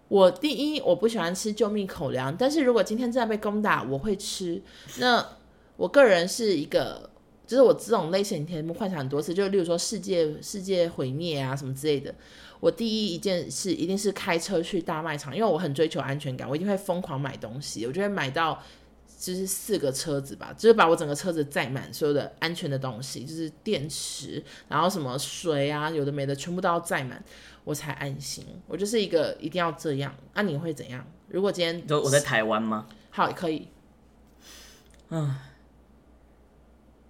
[0.10, 4.62] 我第一我不喜欢吃救命口粮，但是如果今天真的被攻打，我会吃。
[5.00, 5.26] 那
[5.76, 7.10] 我个人是一个，
[7.46, 12.16] 就是我这种类型题目幻想很多次，就例如说世界世界毁灭啊什么之类的。
[12.60, 18.64] 我第一一件事一定是开车去大卖场，因为我很追求安全感，我一定会疯狂买东西，我就会买到
[19.18, 27.22] 就是四个车子吧，就是把我整个车子载满所有的安全的东西，就是电池，然后什么水啊，有的没的，全部都要载满。
[27.64, 30.16] 我才安心，我就是一个一定要这样。
[30.34, 31.06] 那、啊、你会怎样？
[31.28, 32.88] 如果今天就我在台湾吗？
[33.10, 33.68] 好，可以。
[35.10, 35.36] 嗯，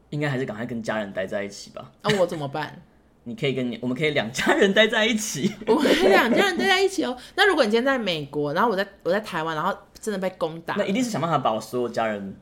[0.10, 1.92] 应该还是赶快跟家人待在一起吧。
[2.02, 2.82] 那、啊、我怎么办？
[3.26, 5.54] 你可以跟你，我们可以两家人待在一起。
[5.68, 7.16] 我们可以两家人待在一起哦。
[7.36, 12.34] 那如果你今天在美国，然后我在我在台湾，然后真的被攻打，那一定是想办法把我所有家人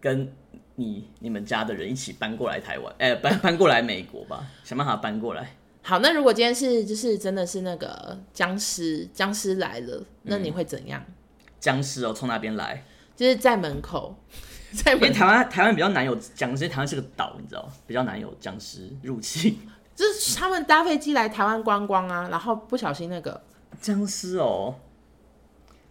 [0.00, 0.32] 跟
[0.76, 5.56] 你你们家的人一起搬过来台湾，哎、 欸，搬搬过来美国吧，想办法搬过来。
[5.82, 11.04] 好，那如果今天是就是真的是那个僵尸，僵尸来了，那你会怎样？
[11.58, 12.84] 僵、嗯、尸哦，从哪边来？
[13.16, 14.16] 就是在门口，
[14.72, 14.94] 在。
[14.94, 19.58] 因为台湾台湾比较难有僵尸，台湾是个岛，你知道，比较难有僵尸入侵。
[19.96, 23.42] 就是他们搭飞机来台湾观光啊，然后不小心那个
[23.80, 24.76] 僵尸哦。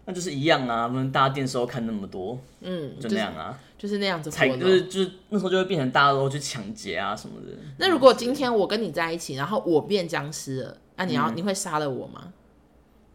[0.06, 7.56] 那就是一样啊，不能大家电视都看那么多，嗯，就那样啊，就是、就是那样子，才就是就是那时候就会变成大家都去抢劫啊什么的。
[7.78, 12.34] 那如果今天我跟你在一起，然后我变僵尸了，那、啊、你要、嗯、你会杀了我吗？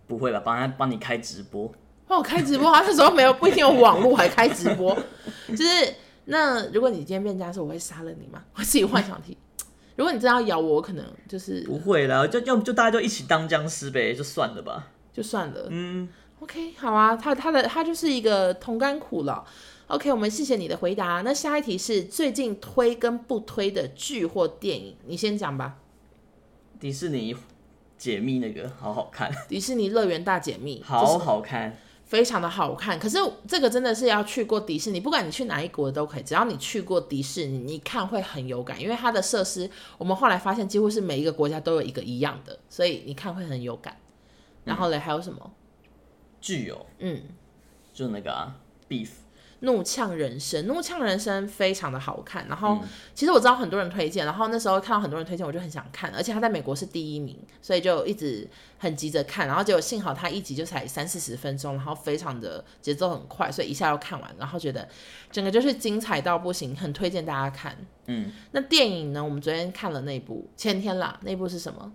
[0.07, 1.71] 不会吧，帮他帮你开直播，
[2.07, 4.97] 帮我开直播，他那时候没有不一定有网络还开直播，
[5.49, 5.95] 就是
[6.27, 8.45] 那如果你今天变僵尸，我会杀了你吗？
[8.55, 9.37] 我自己幻想题，
[9.97, 16.09] 如果你真的要咬我，我可能就是不会啦，就要不就大家就一起当僵尸呗，就算了吧，就算了，嗯。
[16.41, 19.45] OK，好啊，他他的他就是一个同甘苦了。
[19.89, 21.23] OK，我们谢谢你的回答。
[21.23, 25.79] 那下一题是最近推跟不推的剧或电影，你先讲吧。
[26.79, 27.35] 迪士尼
[27.97, 32.99] 解密那个好好看， 迪士尼乐园大解密好好看，非常的好看。
[32.99, 33.17] 可是
[33.49, 43.97] 这个真的是要去过迪士尼，不管你去哪一国都可以，只要你去过迪士尼，你看会很有感，因为它的设施我们后来发现几乎是每一个国家都有一个一样的，所以你看会很有感。
[44.65, 45.51] 然后嘞，还有什么？
[46.47, 47.23] 具有，嗯，
[47.93, 48.55] 就那个啊
[48.89, 49.09] ，Beef，
[49.61, 52.47] 怒呛人生，怒呛人生非常的好看。
[52.47, 59.49] 然后、嗯、其实我知道很多人推荐，然后那时候看到很多人推荐，我就很想看，而且他在美国是第一名，所以就一直很急着看。
[59.49, 64.89] 然后结果幸好他一集就才三四十分钟，然后非常的节奏很快，所以一下就看完，然后觉得
[65.33, 67.77] 整个就是精彩到不行，很推荐大家看。
[68.07, 69.25] 嗯，那电影呢？
[69.25, 71.93] 我们昨天看了那部，前天啦，那部是什么？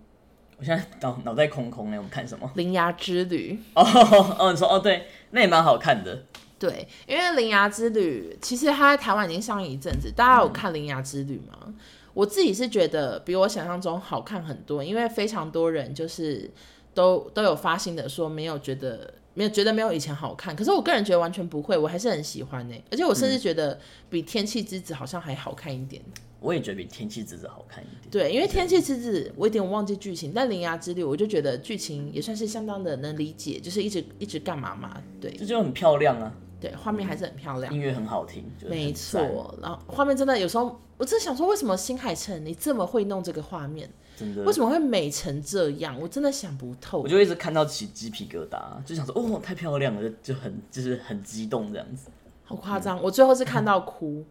[0.62, 2.48] 我现在脑脑袋空空呢，我们看什么？
[2.54, 3.58] 铃芽之旅。
[3.74, 3.82] 哦
[4.38, 6.22] 哦，你说哦，对，那也蛮好看的。
[6.56, 11.58] 对，因为铃芽之旅其实它在台湾已经上映一阵子，大家有看铃芽之旅吗？
[11.66, 11.74] 嗯。
[12.14, 16.48] 我自己是觉得比我想象中好看很多，因为非常多人就是
[16.94, 23.78] 都都有发心的说没有觉得没有觉得没有以前好看，可是我个人觉得完全不会，我还是很喜欢呢，而且我甚至觉得
[24.10, 26.02] 比天气之子好像还好看一点。
[26.40, 28.10] 我也觉得比《天气之子》好看一点。
[28.10, 35.00] 对，因为《天气之子》我有点忘记剧情，但《铃芽之旅》我就觉得剧情也算是相当的能理解，就是一直一直干嘛嘛。
[35.20, 36.32] 对，这就很漂亮啊。
[36.60, 38.44] 对，画面还是很漂亮，音乐很好听。
[38.58, 43.88] 就是、没错，然后画面真的有时候，我真的想说，为什么新海诚你这么会弄这个画面？
[44.22, 44.42] 真的？
[44.44, 45.98] 为什么会美成这样？
[46.00, 47.00] 我真的想不透。
[47.02, 52.08] 我就一直看到起鸡皮疙瘩，就想说，哦，太漂亮了，就就很就是很激动这样子。
[52.44, 53.02] 好夸张！
[53.02, 54.24] 我最后是看到哭。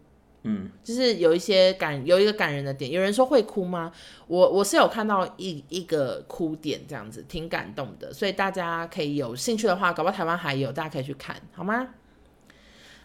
[0.44, 2.90] 嗯，就是有一些感，有一个感人的点。
[2.90, 3.92] 有人说会哭吗？
[4.26, 8.12] 我我是有看到一一个哭点，这样子挺感动的。
[8.12, 11.86] 所以大家可以有兴趣的话，搞不好台湾还有，大家可以去看，好吗？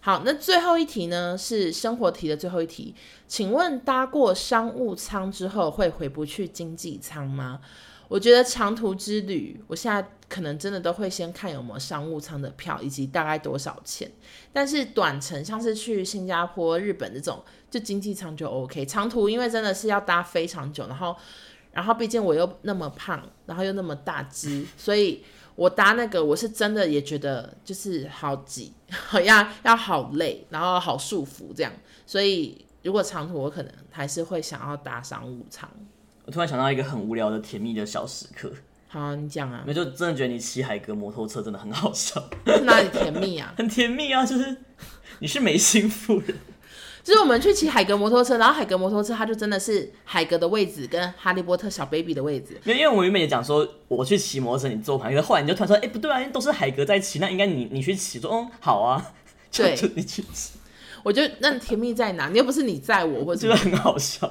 [0.08, 2.96] 好，那最后一题呢，是生活题的最后一题，
[3.28, 7.60] 请问搭过商务舱之后会回不去经济舱吗？
[8.08, 14.10] 我觉得长途之旅，我现在可能真的都会先看有没有商务舱的票，以及大概多少钱。
[14.54, 18.86] 但是短程像是去新加坡、日本这种，就经济舱就 OK。
[18.86, 21.13] 长途因为真的是要搭非常久，然后，
[21.74, 25.22] 然后毕竟我又那么胖，然后又那么大只，所以
[25.58, 31.74] 我搭那个我是真的也觉得就是好挤，好 要要好累，然后好束缚这样。
[32.06, 35.67] 所以如果长途，我可能还是会想要搭商务舱。
[36.26, 38.54] 我突然想到一个很无聊的甜蜜的小时刻。
[38.88, 39.63] 好啊，你讲啊。
[39.65, 42.24] 那就真的觉得你骑海格摩托车真的很好笑。
[42.46, 43.52] 是哪里甜蜜啊？
[43.58, 44.58] 很甜蜜啊，就是
[45.20, 46.38] 你是没心妇人。
[47.08, 52.60] 就是我们去骑海格摩托车，然后海格摩托车它就真的是海格的位置跟哈利波特小 baby 的位置。
[52.65, 58.20] 因为因为我原本也讲说我去骑摩托车，你坐旁边，后来你就突然说，哎、欸，不对啊，都是海格在骑，那应该你你去骑。
[58.20, 59.13] 说，嗯，好啊，
[59.54, 60.52] 对， 就你去骑。
[61.02, 62.28] 我觉得那甜蜜在哪？
[62.28, 64.30] 你又不是你在我，我觉得很好笑。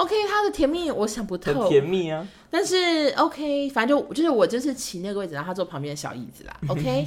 [0.00, 1.68] OK，他的甜蜜我想不透。
[1.68, 2.26] 甜蜜啊！
[2.50, 6.56] 但是 OK，反正就就是我就是骑那个位置，然后他坐旁边的小椅子啦。
[6.68, 7.06] OK，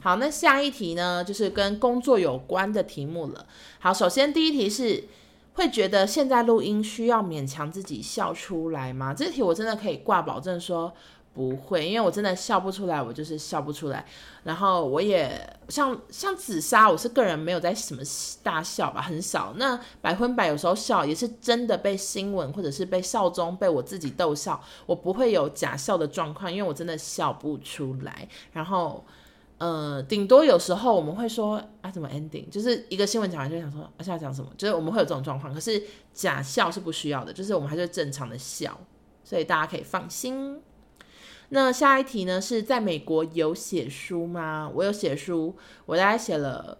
[0.00, 3.46] 好，那下一题呢，就是跟工作有关的题目了。
[3.78, 5.04] 好，首先第一题是
[5.52, 9.14] 会觉得现在录音需要勉强自己笑出来吗？
[9.14, 10.92] 这题我真的可以挂保证说。
[11.34, 14.06] 不会，因为我真的笑不出来，我就是笑不出来。
[14.44, 18.00] 然后我也像像紫砂，我是个人没有在什么
[18.42, 19.52] 大笑吧，很少。
[19.56, 28.28] 那百分百有时候笑也是真的被新闻或者是被笑中被我自己逗笑，我不会有假笑的状况，因为我真的笑不出来。
[28.52, 29.04] 然后
[29.58, 32.48] 呃，顶多有时候我们会说啊，怎么 ending？
[32.48, 34.48] 就是一个新闻讲完就想说啊，现在讲什么？
[34.56, 38.78] 就是我们会有这种状况，可是假笑是不需要的，就是我们还是正常的笑，
[39.24, 40.60] 所以大家可以放心。
[41.50, 42.40] 那下一题呢？
[42.40, 44.70] 是在美国有写书吗？
[44.74, 45.54] 我有写书，
[45.86, 46.78] 我大概写了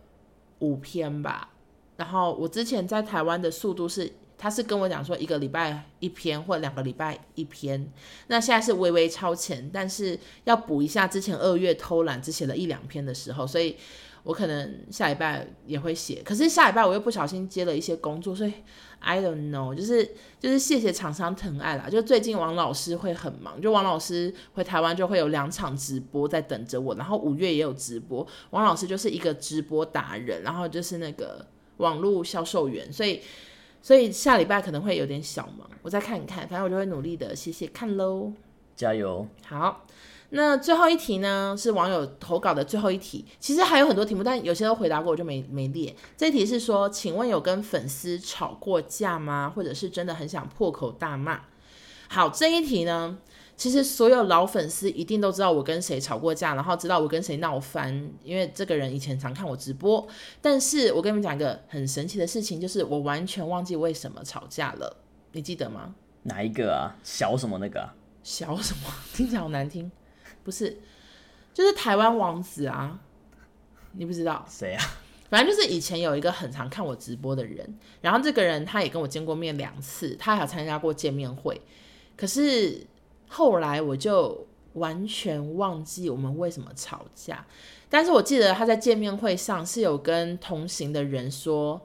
[0.60, 1.50] 五篇吧。
[1.96, 7.88] 然后我之前在台湾的速度是，他是跟我讲说一个礼拜一篇或两个礼拜一篇。
[8.26, 13.76] 那现在是微微超前，但是要补一下之前二月偷懒只写了一两篇的时候，所以
[14.24, 16.20] 我可能下礼拜也会写。
[16.24, 18.52] 可是下礼拜我又不小心接了一些工作，所以。
[19.06, 20.02] I don't know，就是
[20.40, 21.90] 就是谢谢厂商疼爱啦。
[21.90, 28.26] 就最近王老师会很忙，就王老师回台湾就会有两场直播在等着我，然后五月也有直播。
[28.48, 33.20] 王老师就是一个直播达人，然后就是那个网络销售员，所以
[33.82, 38.32] 所以下礼拜可能会有点小忙，我再看一看，反正我就会努力的，谢谢看喽，
[38.74, 39.84] 加油，好。
[40.36, 43.24] 那最后一题呢，是网友投稿的最后一题。
[43.38, 45.94] 其实还有很多题目，但有些都回答过，我就没没列。
[46.16, 49.52] 这一题是说，请问有跟粉丝吵过架吗？
[49.54, 51.40] 或者是真的很想破口大骂？
[52.08, 53.16] 好，这一题呢，
[53.56, 60.04] 其实所有老粉丝一定都知道我跟谁吵过架，然后知道我跟谁闹翻，因为这个人以前常看我直播。
[60.42, 64.96] 但是我跟你们讲一个很神奇的事情，就是我完全忘记为什么吵架了。
[65.30, 65.94] 你记得吗？
[66.24, 66.96] 哪一个啊？
[67.04, 67.94] 小什么那个啊？
[68.24, 68.92] 小什么？
[69.14, 69.90] 听起来好难听。
[70.44, 70.78] 不是，
[71.52, 73.00] 就是台湾王子啊，
[73.92, 74.84] 你不知道谁啊？
[75.30, 81.60] 反正就是以前有一个很常看我直播的人，然后这个人他也跟我见过面两次，他还有参加过见面会。
[82.16, 82.86] 可是
[83.26, 87.44] 后来我就完全忘记我们为什么吵架，
[87.88, 91.80] 但是我记得他在见面会上是有跟同行的人说，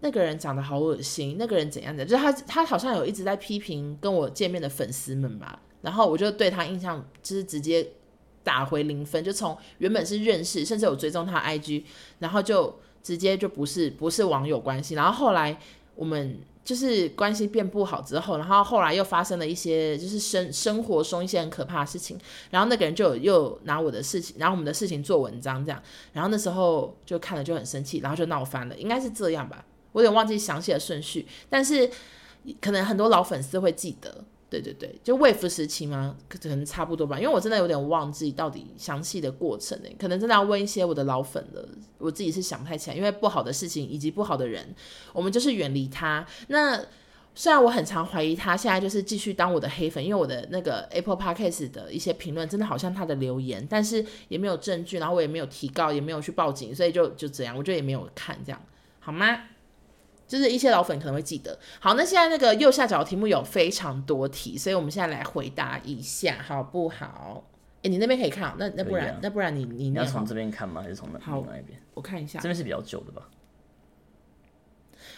[0.00, 5.60] 那个人长得好恶心，那个人怎样的，就是他他好像有一直在批评跟我见面的粉丝们吧。
[5.82, 7.86] 然后我就对他印象就是直接
[8.42, 11.84] 打回零分，就从原本是认识，甚至有追踪他 IG，
[12.18, 14.94] 然后就直接就不是不是网友关系。
[14.94, 15.58] 然后后来
[15.94, 22.18] 我们就是关系变不好之后，然后后来又发生了一些就是生生活中一些很可怕的事情，
[22.50, 31.90] 然后那个人就又拿我的事情，然后我们的事情做文章这样，然后那时候就看了就很生气，然后就闹翻了，应该是这样吧，我有点忘记详细的顺序，但是
[32.60, 34.24] 可能很多老粉丝会记得。
[34.50, 36.16] 对对对，就 Wave 时期吗？
[36.28, 41.68] 可能差不多吧，因为我真的有点忘记到底详细的过程呢，可能真的要问一些我的老粉了。
[41.98, 44.74] 我自己是想不太起来，因为不好的事情以及不好的人，
[45.12, 46.26] 我们就是远离他。
[46.46, 46.82] 那
[47.34, 58.60] 虽然我很常怀疑他现在就是继续当我的黑粉，因为我的那个 Apple Podcast 的一些评论真的好像他的留言，但是也没有证据，然后我也没有提告，也没有去报警，所以就就这样，我就也没有看这样，
[59.00, 59.40] 好吗？
[60.28, 61.58] 就是一些老粉可能会记得。
[61.80, 67.42] 好，那现在那个右下角的题目有非常多题，所以我们现在来回答一下，好不好？
[67.78, 70.82] 哎、欸，你那边可以看，那那不然、啊、那不然你你，你要从这边看吗？
[70.82, 71.80] 还是从那好那一边？
[71.94, 73.28] 我看一下，这边是比较旧的吧。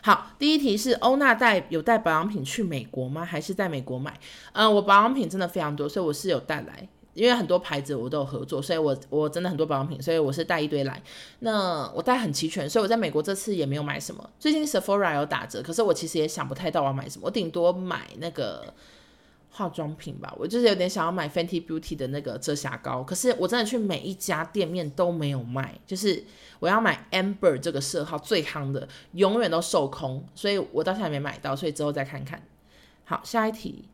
[0.03, 3.25] 好，第一题是欧娜带有带保养品去美国吗？
[3.25, 4.19] 还是在美国买？
[4.53, 6.89] 嗯，我保养品真的非常多，所以我是有带来。
[7.15, 11.03] 因为很多牌子我都有合作，所以我我真的很多保养品，所以我是带一堆来。
[11.41, 14.31] 那我带很齐全，所以我在美国这次也没有买什么。
[14.39, 18.73] 最近 Sephora 有打折，可是我其实也想不太到我要买什么，我顶多买那个
[19.51, 20.33] 化妆品吧。
[20.39, 25.79] 我就是有点想要买 Fenty Beauty 的那个遮瑕膏，可是我真的去每一家店面都没有卖。
[25.87, 26.25] 就是
[26.61, 32.41] 我要买 Amber 这个色号最夯的，永远都售空，所以我到现在没买到，所以之后再看看。
[33.05, 33.90] 好，下一题。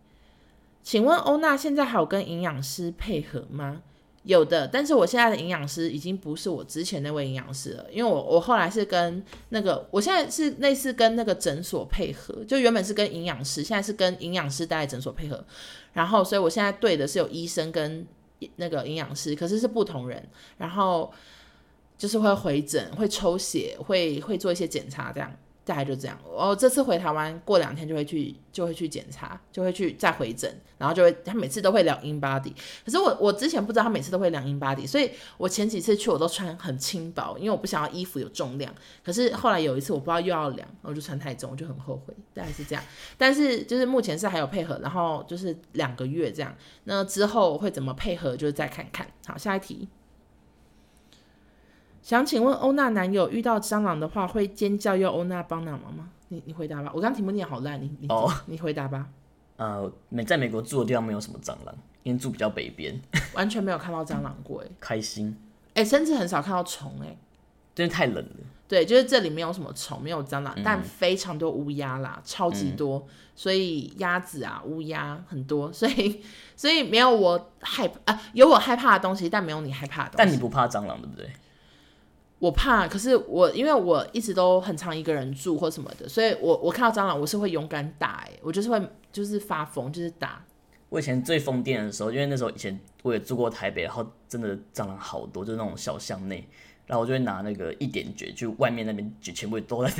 [0.86, 3.82] 请问欧娜现在还有跟营养师配合吗？
[4.22, 15.44] 有的，但是我现在的营养师已经不是我之前那位营养师了，因为我我后来是跟那个，我现在是类似跟那个诊所配合，就原本是跟营养师，现在是跟营养师待在诊所配合，
[15.92, 18.06] 然后所以我现在对的是有医生跟
[18.54, 20.24] 那个营养师，可是是不同人，
[20.56, 21.12] 然后
[21.98, 25.36] 就是会回诊、会抽血、会会做一些检查这样。
[25.66, 26.16] 大概就这样。
[26.24, 30.48] 我这次回台湾过两天就会去，就会去检查，就会去再回诊，
[30.78, 32.52] 然后就会他每次都会量 InBody。
[32.84, 38.72] 可是我我之前不知道他每次都会量 InBody，所以我前几次去我都穿很轻薄，因为我不想要衣服有重量。
[39.04, 42.14] 可是后来有一次我不知道又要量，我就穿太重，我就很后悔。
[42.32, 42.84] 大概是这样，
[43.18, 46.54] 但是就是目前是还有配合，然后就是两个月这样。
[46.84, 49.04] 那之后会怎么配合，就是再看看。
[49.26, 49.88] 好，下一题。
[52.06, 56.08] 想请问欧娜男友遇到蟑螂的话会尖叫要欧娜帮忙吗？
[56.28, 59.08] 你你回答吧，我刚题目念好烂，你你、oh, 你回答吧。
[59.56, 62.96] 呃，美在美国住的地方没有什么蟑螂，因为住比较北边，
[63.34, 64.68] 完全没有看到蟑螂过哎。
[64.78, 65.36] 开心
[65.74, 67.06] 哎，甚至很少看到虫哎，
[67.74, 68.36] 因为太冷了。
[68.68, 76.22] 对，就是这里没有什么虫，没有蟑螂，嗯、但非常多乌鸦啦，超级多，嗯、所以鸭子啊乌鸦很多， 所以
[76.54, 80.16] 所以没有我害怕啊，有我害怕的东西，但没有你害怕的东西。
[80.18, 81.28] 但你不怕蟑螂对不对？
[82.46, 88.80] 我怕，可是我因为我一直都很常一个人住或什么的，所以我我看到蟑螂我是会勇敢打，哎，我就是会
[89.10, 90.44] 就是发疯，就是打。
[90.88, 96.46] 我以前最疯癫的时候，因为那时候以前我也住过台北，然后真的蟑螂好多，就是那种小巷内。
[96.86, 99.92] 然后我就会拿那个一点绝，就外面那边就全部都在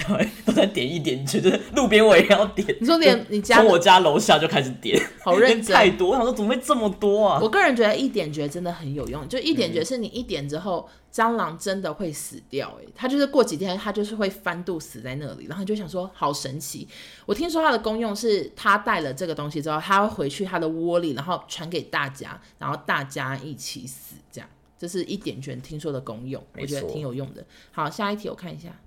[0.44, 2.66] 都在点一点绝，就是路边我也要点。
[2.80, 6.10] 你说点你家从我家楼下就开始点，好认真，太多。
[6.10, 7.40] 我想说怎么会这么多啊？
[7.42, 16.86] 我个人觉得一点绝真的很有用，就一点绝是你一点之后，嗯、蟑螂真的会死掉，哎，它就是过几天它就是会翻肚死在那里，然后你就想说好神奇。
[17.26, 24.48] 我听说它的功用是，它带了这个东西之后，它会回去它的窝里，然后传给大家，然后大家一起死这样。
[24.78, 27.44] 这是一点卷听说的功用，我觉得挺有用的。
[27.72, 28.80] 好，下一题我看一下，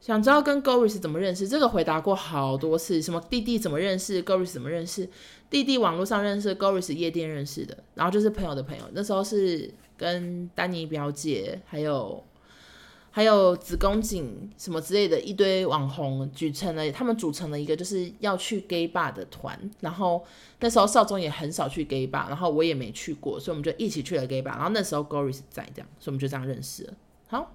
[0.00, 1.48] 想知道跟 Goris 怎么认识？
[1.48, 5.08] 这个回答过好多次，什么弟弟怎么认识，Goris 怎么认识？
[5.50, 8.84] 弟弟网络上认识，Goris 夜店认识的，然后就是朋友的朋友。
[8.92, 12.24] 那时候是跟丹尼表姐还有。
[13.14, 20.24] 还有子宫颈什么之类的一堆网红组成了，他们组成了一个就是要去 gay bar 的团，然后
[20.60, 26.94] 那时候少宗也很少去 gay bar，然后我也没去过，所以我们就一起去了 gay bar，然后那时候 Goris 在这样，所以我们就这样认识了。
[27.28, 27.54] 好，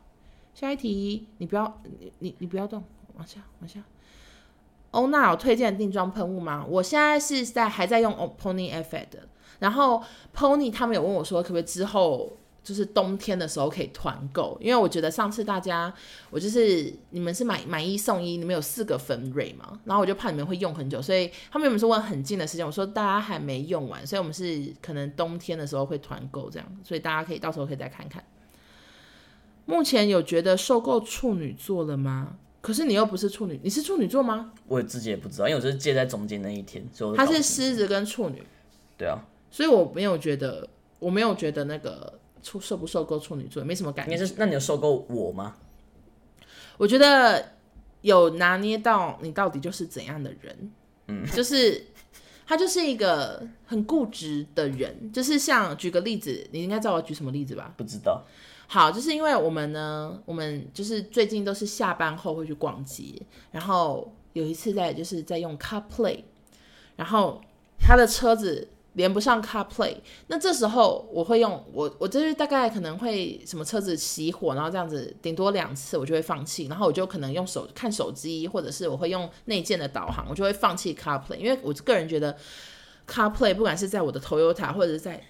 [0.54, 2.84] 下一题，你不要你你你不要动，
[3.16, 3.84] 往下往下。
[4.92, 6.64] 欧娜有推荐定妆喷雾吗？
[6.70, 9.28] 我现在是在还在用 Pony Effect 的，
[9.58, 10.04] 然后
[10.36, 12.38] Pony 他们有问我说可不可以之后。
[12.68, 15.94] 就是冬天的时候可以团购，因为我觉得上次大家，
[16.30, 28.22] 我就是你们是买买一送一，你们有四个分瑞嘛，然后我就怕你们会用很久，所以他们原本是问很近的时间，我说大家还没用完，所以我们是可能冬天的时候会团购这样，所以大家可以到时候可以再看看。
[29.66, 32.36] 目前有觉得受够处女座了吗？
[32.60, 34.52] 可是你又不是处女，你是处女座吗？
[34.68, 38.44] 我自己也不知道，因为我就是介在中间那一天，所以他是狮子跟处女，
[38.98, 40.68] 对啊，所以我没有觉得，
[41.00, 42.20] 我没有觉得那个。
[42.48, 44.16] 处受不受够处女座没什么感觉。
[44.26, 45.58] 是，那你有受够我吗？
[46.78, 47.52] 我觉得
[48.00, 50.72] 有拿捏到你到底就是怎样的人。
[51.08, 51.84] 嗯，就是
[52.46, 55.12] 他就是一个很固执的人。
[55.12, 57.74] 就是像举个例子，你应该知道我举什么例子吧？
[57.76, 58.24] 不知道。
[58.68, 63.22] 好，就是因为我们呢，我们就是最近都是下班后会去逛街，
[63.52, 66.24] 然后有一次在就是在用 CarPlay，
[66.96, 67.42] 然后
[67.78, 68.70] 他的车子。
[68.98, 69.96] 连不上 CarPlay，
[70.26, 82.36] 那这时候我会用我我就是大概可能会什么车子熄火，然后这样子顶多两次我就会放弃，然后我就可能用手看手机，或者是我会用内建的导航，我就会放弃 CarPlay，因为我个人觉得
[83.08, 85.24] CarPlay 不管是在我的 Toyota 或者是在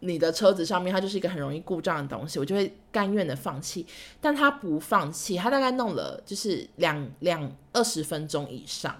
[0.00, 3.86] 你的车子上面，它就是一个很容易故障的东西，我就会甘愿的放弃。
[4.20, 8.94] 但他不放弃，他大概弄了就是两两二十分钟以上。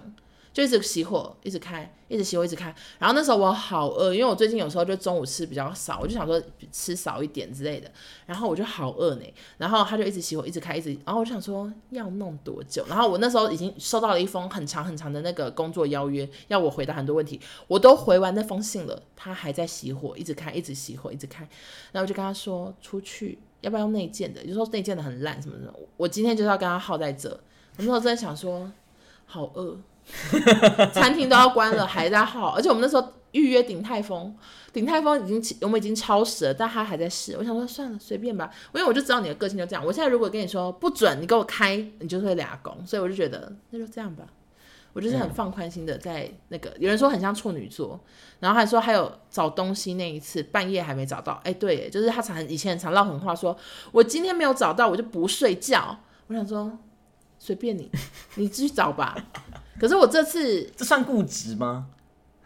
[0.55, 2.73] 就一直熄火，一直开，一直熄火，一直开。
[2.97, 6.41] 然后那时候我好饿，因为我最近有时候就中午吃比较少，我就想说
[6.71, 7.91] 吃少一点之类的。
[8.25, 9.33] 然后我就好饿呢。
[9.57, 10.97] 然后他就一直熄火，一直开，一直。
[11.03, 12.85] 然后我就想说要弄多久？
[12.87, 17.37] 然后我那时候已经收到了一封很长很长的那个工作邀约，要我回答很多问题。
[17.67, 21.43] 我都回完那封信了，他还在熄火，一直开，一直熄火，一直开。
[21.91, 24.41] 然后我就跟他说出去，要不要用内建的？
[24.47, 25.73] 就说内建的很烂什么的。
[25.97, 27.29] 我今天就是要跟他耗在这。
[27.29, 28.71] 我那时候真的想说
[29.25, 29.77] 好饿。
[30.93, 34.35] 餐厅都要关了，还在耗，而且我们那时候预约鼎泰丰，
[34.71, 37.35] 鼎泰丰已经我们已经超时了，但他还在试。
[37.37, 39.85] 我想说算了，随便吧，因为我就知道你的个性就这样。
[39.85, 44.25] 我现在如果跟你说不准，你给我开，你就会俩拱，所以我就觉得那就这样吧。
[44.93, 47.99] 我就是很放宽心的，在那个、嗯、有人说很像处女座，
[48.39, 53.59] 然后还说还有找东西那一次半夜还没找到，哎、欸，对，就是他常以前常唠狠话说，说
[53.91, 55.99] 我今天没有找到，我就不睡觉。
[56.27, 56.79] 我想说
[57.37, 57.91] 随便你，
[58.35, 59.17] 你继续找吧。
[59.79, 61.87] 可是我这次这算固执吗？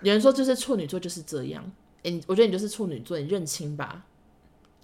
[0.01, 1.63] 有人说就是处女座就是这样，
[2.03, 4.03] 哎、欸，我觉得你就是处女座，你认清吧。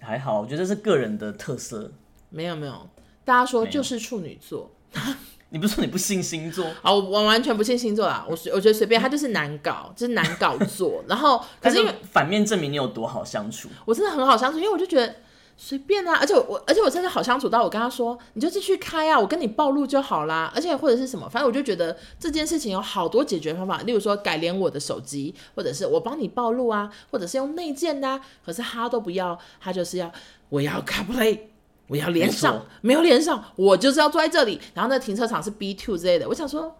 [0.00, 1.90] 还好，我觉得这是个人的特色。
[2.28, 2.88] 没有没有，
[3.24, 4.70] 大家说就是处女座。
[5.48, 6.66] 你不是说你不信星座？
[6.82, 8.26] 啊，我完全不信星座啦。
[8.28, 11.02] 我我觉得随便，他就是难搞，就是难搞做。
[11.08, 13.68] 然后， 可是因为反面证明你有多好相处。
[13.84, 15.14] 我真的很好相处，因为我就觉得
[15.56, 16.16] 随便啊。
[16.20, 20.52] 而且我，而且我真的好相处到我跟他说，你就继续开啊，我跟你暴露就好啦。
[20.54, 23.82] 而且或者是什么，反正我就觉得这件事情有好多解决方法。
[23.82, 28.20] 例如说改连我的手机，或者是我帮你暴露啊，或者是用内建的啊。
[28.44, 30.12] 可是他都不要，他就是要
[30.48, 31.40] 我要 CarPlay。
[31.88, 34.60] 我要连上，没，没有连上，我就是要坐在这里。
[34.74, 36.76] 然后那停车场是 B two 之类的，我想说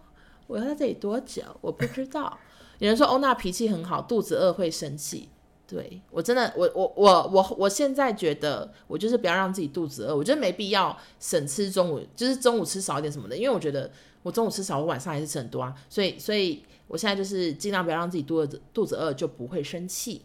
[0.47, 1.41] 我要在这里多久？
[1.61, 2.37] 我不知道。
[2.79, 5.29] 有人说欧娜脾气很好，肚子饿会生气。
[5.67, 13.91] 对，我真的，我我我我我现在觉得我就是不要让自己肚子饿，我觉得没必要省吃中午，就是中午吃少一点什么的，因为我觉得
[14.23, 15.75] 我中午吃少，我晚上还是吃很多啊。
[15.89, 20.21] 所以所以我现在就是尽量不要让自己肚子肚子饿，就不会生气。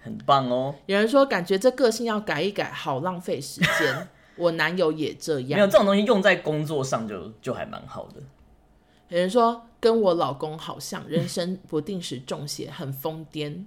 [0.00, 0.74] 很棒哦。
[0.86, 4.08] 有人说感觉这个性要改一改，好浪费时间。
[4.36, 8.20] 我男友也这样，没有这种东西用在工作上就就还蛮好的。
[9.08, 13.64] 有人说跟我老公好像，人生不定时中邪，很疯癫。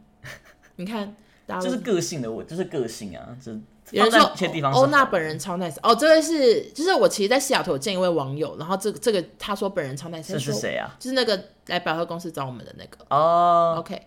[0.77, 1.15] 你看，
[1.61, 3.37] 这是个性的我，就是个性啊。
[3.39, 3.51] 就
[3.91, 10.95] 有人说欧娜本人超 nice 哦，这位是就是我其实，在西雅图有见一位网友，然后这个这个他说本人超 nice，这是谁啊？
[10.99, 13.75] 就是那个来百货公司找我们的那个哦。
[13.79, 14.01] OK，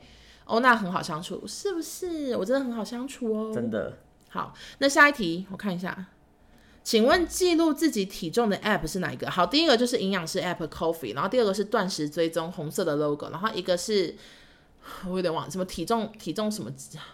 [0.44, 2.36] 欧娜很好相处，是不是？
[2.36, 3.96] 我真的很好相处哦，真的。
[4.28, 6.06] 好，那下一题我看一下。
[6.82, 9.30] 请问记录自己体重的 App 是哪一个？
[9.30, 14.14] 好，第一个就是营养师 App Coffee，然后第二个是断食追踪红色的 logo，然后一个是
[15.08, 16.70] 我有点忘了什么体重体重什么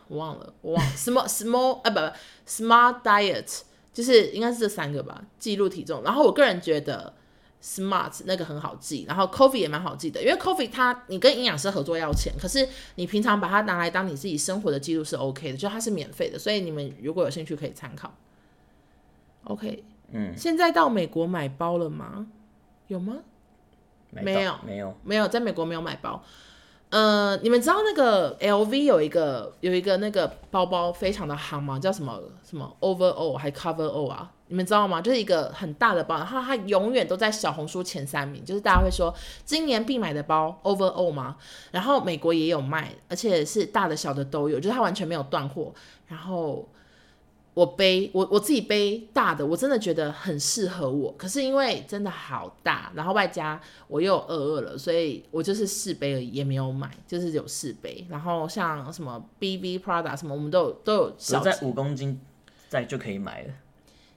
[0.09, 2.07] 我忘了我忘了 small small 啊不不
[2.49, 3.63] Smart Diet
[3.93, 6.03] 就是应该是这三个吧，记录体重。
[6.03, 7.15] 然后我个人觉得
[7.63, 18.15] Smart 那个很好记，然后 Coffee 也蛮好记的，因为 Coffee 它你跟营养师合作要钱，可是你平常把它拿来当你自己生活的记录是 OK 的，就它是免费的，所以你们如果有兴趣可以参考。
[19.45, 22.27] OK，嗯，现在到美国买包了吗？
[22.89, 23.17] 有吗？
[24.11, 26.23] 没有，没有，没有，在美国没有买包。
[26.97, 31.79] 呃，你们知道那个 LV 有一个有一个那个包包非常的夯吗？
[31.79, 34.33] 叫什么什么 Overall 还 Cover All 啊？
[34.47, 35.03] 你们知道吗？
[35.03, 41.37] 就是一个很大的包，然后它永远都在小红书前三名，就是大家会说今年必买的包 Overall 吗？
[41.71, 45.75] 然后美国也有卖，而且是大的小的都有，就是它完全没有断货，
[46.07, 46.67] 然后。
[47.57, 51.11] 我背我我自己背大的，我真的觉得很适合我。
[51.17, 58.07] 可是因为真的好大，然后外加我又饿饿了，所以我就是试背而已，也没有买，就是有试背。
[58.11, 62.21] 然后像什么 BB Prada 什么，我们都有都有小在五公斤
[62.69, 63.55] 在就可以买了。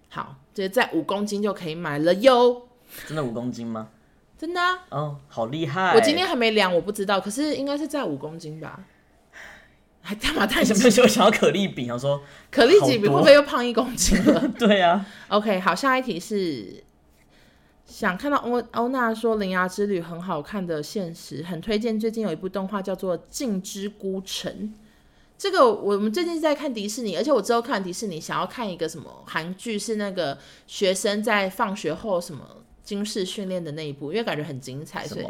[0.10, 2.64] 好，就是在五公斤就可以买了哟。
[3.08, 3.88] 真的五公斤吗？
[4.38, 4.86] 真的啊。
[4.90, 5.94] 哦，好厉害！
[5.96, 8.84] 我今天还没量，我不知道，可是应该是在五公斤吧。
[10.10, 10.66] 还干嘛太？
[10.66, 11.93] 什么时候想要可丽饼？
[11.93, 14.47] 我说可丽饼会不会又胖一公斤了？
[14.57, 15.05] 对啊。
[15.28, 16.84] OK，好，下一题是
[17.86, 21.99] 想看到欧欧娜说《铃芽之旅》很好看的现实，很推荐。
[21.99, 24.51] 最近有一部动画叫做《镜之孤城》，
[25.38, 30.36] 这个我们最近是在看迪士尼，而且我之后看迪士尼想要看一个什么韩剧，是那个
[30.66, 35.26] 学生在放学后什么军事训练的那一部，因为感觉很精彩，所以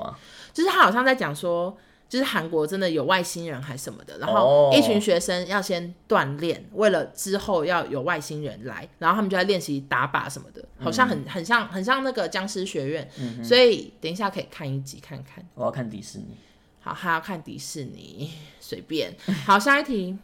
[0.53, 1.77] 就是他好像在讲说。
[2.10, 15.47] 就是韩国真的有外星人还是什么的，然后一群学生要先锻炼，为了之后要有外星人来，然后他们就在练习打靶什么的，好像很很像很像那个僵尸学院，嗯，所以等一下可以看一集看看。
[15.53, 16.36] 我要看迪士尼，
[16.80, 19.16] 好，还要看迪士尼，随便。
[19.45, 20.18] 好，下一题，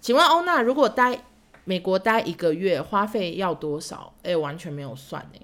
[0.00, 1.24] 请问欧娜，如果待
[1.64, 4.14] 美国待一个月，花费要多少？
[4.22, 5.40] 哎，完全没有算哎，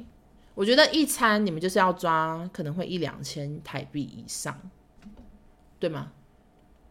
[0.55, 4.57] 我觉得一餐你们就是要抓，可能会一两千台币以上。
[5.79, 6.13] 对吗？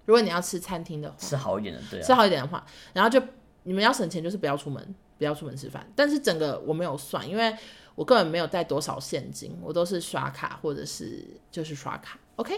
[0.05, 3.21] 如果你要吃餐厅的话，吃好一点的，对、啊，吃好一点的话，然后就
[3.63, 5.85] 你们要省钱，就是不要出门，不要出门吃饭。
[5.95, 7.53] 但是整个我没有算，因为
[7.93, 12.17] 我根本没有带多少现金，我都是刷卡或者是就是刷卡。
[12.37, 12.53] OK，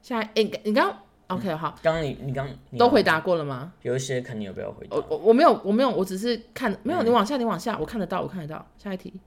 [0.00, 0.96] 现在哎，你刚
[1.26, 2.48] OK 好，刚刚你你刚
[2.78, 3.74] 都回答过了吗？
[3.82, 4.96] 有一些肯定有不要回答。
[4.96, 7.04] 我我我没有我没有，我只是看没有、嗯。
[7.04, 8.66] 你往下，你往下，我看得到，我看得到。
[8.78, 9.20] 下一题，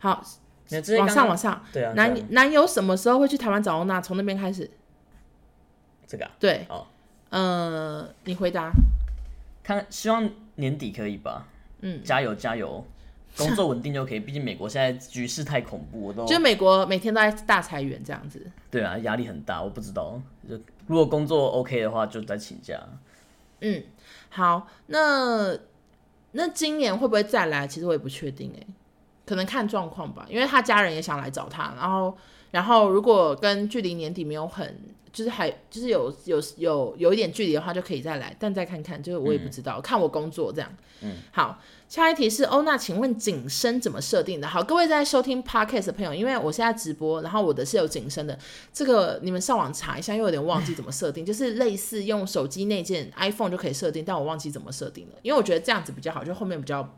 [0.00, 0.20] 好，
[0.98, 1.64] 往上往上。
[1.72, 4.00] 对啊，男男友什么时候会去台湾找欧娜？
[4.00, 4.68] 从那边开始。
[6.06, 6.86] 这个啊，对，哦，
[7.30, 8.70] 呃，你回答，
[9.62, 11.46] 看，希望年底可以吧，
[11.80, 12.84] 嗯，加油加油，
[13.36, 22.80] 工作稳定就可以，毕竟美国现在局势太恐怖，我都，就美国每天都在大裁员这样子，对啊，压力很大，我不知道，就如果工作 OK 的话，就再请假，
[23.60, 23.82] 嗯，
[24.30, 25.58] 好，那
[26.32, 27.66] 那今年会不会再来？
[27.66, 28.66] 其实我也不确定哎，
[29.26, 32.16] 可能看状况吧，因为他家人也想来找他，然后。
[32.52, 34.78] 然后如果跟距离年底没有很，
[35.12, 40.72] 就是还就是有有有有一点距离的话，就可以再来，但再看看，就是我也不知道，嗯、看我工作这样。
[41.02, 41.60] 嗯，好。
[41.88, 44.46] 下一题是欧娜，请问景深怎么设定的？
[44.46, 48.38] 好，各位在收听 podcast 的朋友，因为我现在直播，然后我的是有景深的，
[48.72, 56.88] 这个你们上网查一下，因为有点忘记怎么设定，就是类似用手机内建 iPhone 就可以设定，但我忘记怎么设定了，因为我觉得这样子比较好，就后面比较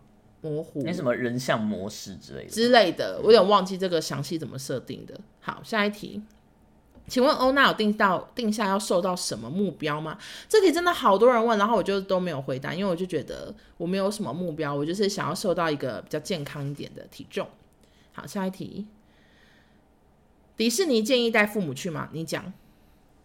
[0.41, 0.83] 模糊。
[0.85, 5.19] 那什么人像模式之类的之类的，我有点忘记这个详细怎么设定的。
[5.41, 6.23] 好，下一题。
[7.07, 10.19] 请问欧娜有定到定下要瘦到什么目标吗？
[10.47, 17.49] 这题真的好多人问，然后我就都没有回答，因为我就觉得我没有什么目标，我就是想要瘦到一个比较健康一点的体重。
[18.13, 18.87] 好，下一题，
[20.55, 22.11] 迪士尼建议带父母去吗？
[22.13, 22.53] 你讲。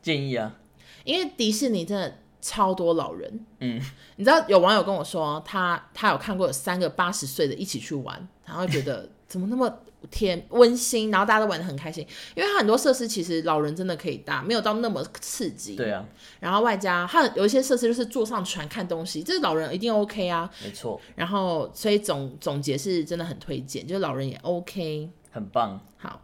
[0.01, 0.57] 建议啊，
[1.03, 3.45] 因为迪士尼真的超多老人。
[3.61, 3.81] 嗯，
[4.17, 9.79] 你知道有网友跟我说，他他有看过有三个八十岁的一起去玩，然后觉得怎么那么。
[10.11, 15.77] 甜温馨，然后大家都玩的很开心，因为他很多设施其实老人真的可以搭，没有到那么刺激。
[15.77, 16.05] 对啊，
[16.41, 20.51] 然后外加他有一些设施就是坐上船看东西，这老人一定 OK 啊。
[20.61, 20.99] 没错。
[21.15, 25.79] 然后所以总总结是真的很推荐，就是老人也 OK，很棒。
[25.95, 26.21] 好，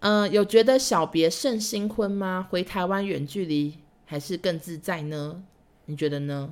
[0.00, 2.46] 嗯、呃，有觉得小别胜新婚吗？
[2.48, 5.42] 回台湾远距离还是更自在呢？
[5.86, 6.50] 你觉得呢？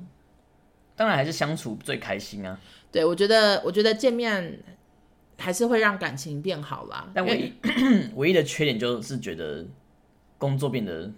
[0.97, 2.59] 当然还是相处最开心啊。
[2.91, 4.61] 对，我觉得我觉得见面。
[5.39, 7.53] 还是会让感情变好啦，但唯一
[8.15, 9.67] 唯一的缺点就是觉得
[10.39, 11.11] 工作变得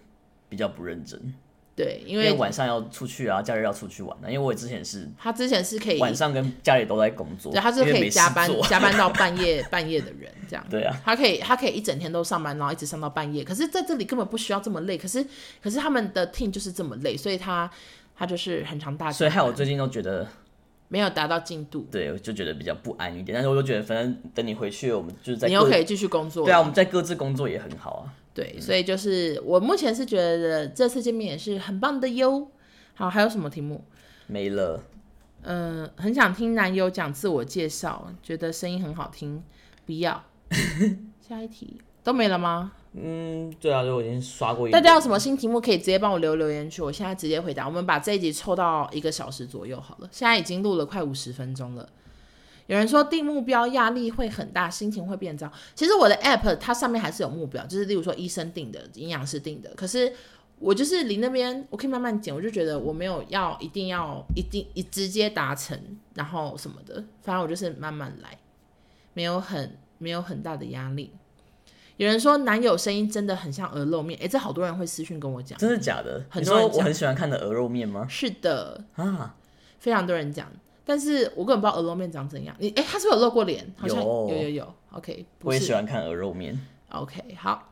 [0.49, 1.31] 比较不认真。
[1.75, 4.27] 对，因为，晚上要出去啊，假日要出去玩啊。
[4.27, 10.65] 因为我之前是，他之前是可以晚上跟家里都在工作，对，他是可以加班加班到半夜半夜的人，这样。
[10.69, 13.43] 对啊，他可以他可以一整天都上班，然后一直上到半夜。
[13.43, 15.25] 可是在这里根本不需要这么累，可是
[15.61, 17.69] 可是他们的 team 就是这么累，所以他
[18.15, 19.11] 他就是很常大。
[19.11, 20.27] 所以害我最近都觉得。
[20.87, 23.33] 没有达到进度，对，我就觉得比较不安一点。
[23.33, 26.45] 但是我就觉得，反正等你回去，我们就是在你又可以继续工作。
[26.45, 28.13] 对啊，我们在各自工作也很好啊。
[28.35, 32.47] 对，嗯、所以就是我目前是觉得这次见面也是很棒的哟。
[32.93, 33.83] 好，还有什么题目？
[34.27, 34.83] 没了。
[35.41, 39.41] 嗯、呃，很想听男友讲自我介绍，觉得声音很好听。
[39.85, 40.23] 不要。
[41.27, 42.73] 下一题都没了吗？
[42.93, 44.71] 嗯，对啊，就我已经刷过一。
[44.71, 47.65] 大家有什么新题目可以直接帮我留留言区，我现在直接回答。
[47.65, 51.87] 我们把这一集凑到一个小时左右好了，现在已经录了快五十分钟了。
[52.67, 55.51] 有人说定目标压力会很大，心情会变糟。
[55.75, 59.69] 其实我的 app 它上面还是有目标，就是例如说医生定的、营养师定的。
[59.75, 60.11] 可是
[60.57, 65.79] 我就是离那边我可以慢慢减，我就觉得我没有要一定要一定一直接达成，
[66.15, 68.37] 然后什么的，反正我就是慢慢来，
[69.13, 71.11] 没有很没有很大的压力。
[71.97, 76.25] 有人说男友声音真的很像鹅肉面，哎，这好多人会私讯跟我讲，真的假的？
[76.29, 78.05] 很多我很喜欢看的鹅肉面吗？
[78.09, 79.35] 是的啊，
[79.79, 80.51] 非常多人讲，
[80.85, 82.55] 但是我根本不知道鹅肉面长怎样。
[82.59, 83.65] 你哎，他是不是有露过脸？
[83.77, 84.73] 好像有有有有。
[84.91, 86.57] OK，我也喜欢看鹅肉面。
[86.89, 87.71] OK，好。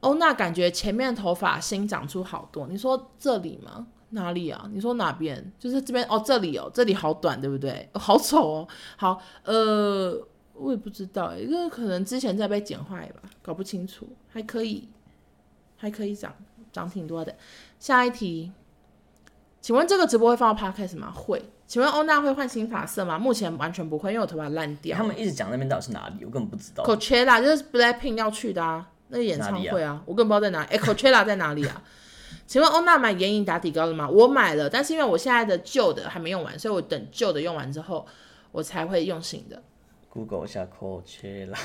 [0.00, 3.86] 欧娜感觉前面头发新长出好多，你说这里吗？
[4.10, 4.68] 哪里啊？
[4.72, 5.52] 你说哪边？
[5.58, 7.88] 就是这边哦，这里哦，这里好短，对不对？
[7.92, 8.68] 哦、好丑哦。
[8.96, 10.26] 好，呃。
[10.52, 14.06] 我也不知道，因为可能之前在被剪坏吧，搞不清楚。
[14.28, 14.86] 还可以，
[15.78, 16.34] 还可以长，
[16.70, 17.34] 长挺多的。
[17.78, 18.52] 下一题，
[19.60, 21.12] 请问这个直播会放到 Podcast 吗？
[21.14, 21.42] 会。
[21.66, 23.16] 请问欧娜会换新发色吗？
[23.16, 24.96] 目前完全不会，因为我头发烂掉。
[24.96, 26.82] 他们一直讲那边到底是哪里，我根本不知道。
[26.82, 30.74] Coachella 就是 Blackpink 要去的啊，那个演唱会啊，啊我根本不知道在哪里。
[30.74, 31.80] 哎，Coachella 在哪里啊？
[32.46, 34.08] 请问欧娜买眼影打底膏了吗？
[34.08, 38.04] 我买了，但是因为我现在的旧的还没用完，所以我等旧的用完之后，
[38.50, 39.62] 我才会用新的。
[40.08, 41.56] Google 一下 Coachella。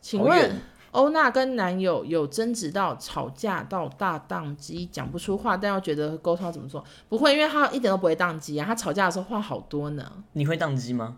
[0.00, 0.52] 请问
[0.94, 6.84] 欧娜跟男友有争执到吵架到大宕机，讲不出话，但又觉得沟通怎么做？
[7.08, 8.64] 不会，因为他一点都不会宕机啊。
[8.64, 10.08] 他吵架的时候话好多呢。
[10.34, 11.16] 你会宕机吗？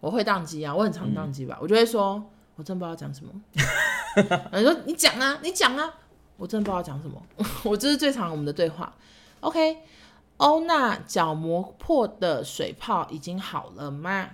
[0.00, 1.56] 我会宕机啊，我很常宕机吧。
[1.56, 2.22] 嗯、我就会说，
[2.56, 3.30] 我真不知道讲什么。
[4.54, 5.94] 你说你讲啊，你讲啊，
[6.38, 7.22] 我真不知道讲什么。
[7.64, 8.94] 我这是最常我们的对话。
[9.40, 9.82] OK，
[10.38, 14.30] 欧娜角膜破的水泡已经好了吗？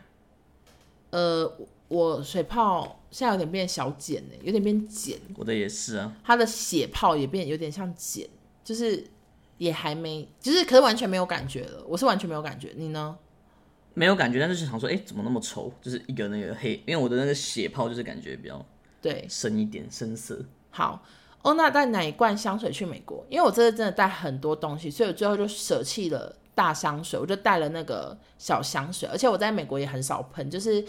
[1.11, 1.51] 呃，
[1.89, 5.17] 我水泡现在有点变小茧呢，有点变茧。
[5.37, 6.13] 我的也是啊。
[6.25, 8.29] 它的血泡也变有点像茧，
[8.65, 9.07] 就是
[9.57, 11.85] 也还没，就是可是完全没有感觉了。
[11.87, 13.17] 我是完全没有感觉，你呢？
[13.95, 15.71] 没有感觉，但是就想说，哎，怎么那么稠？
[15.81, 18.67] 就是一个那个黑，因为我的那个血泡就是感觉比较
[19.01, 20.45] 对深一点，深色。
[20.71, 21.01] 好，
[21.43, 23.25] 欧娜带哪一罐香水去美国？
[23.31, 26.35] 因为我这次真的带很多东西，所以我最后就舍弃了。
[26.57, 30.85] 大香水，我就带了那个小香水，而且我在美国也很少喷，就是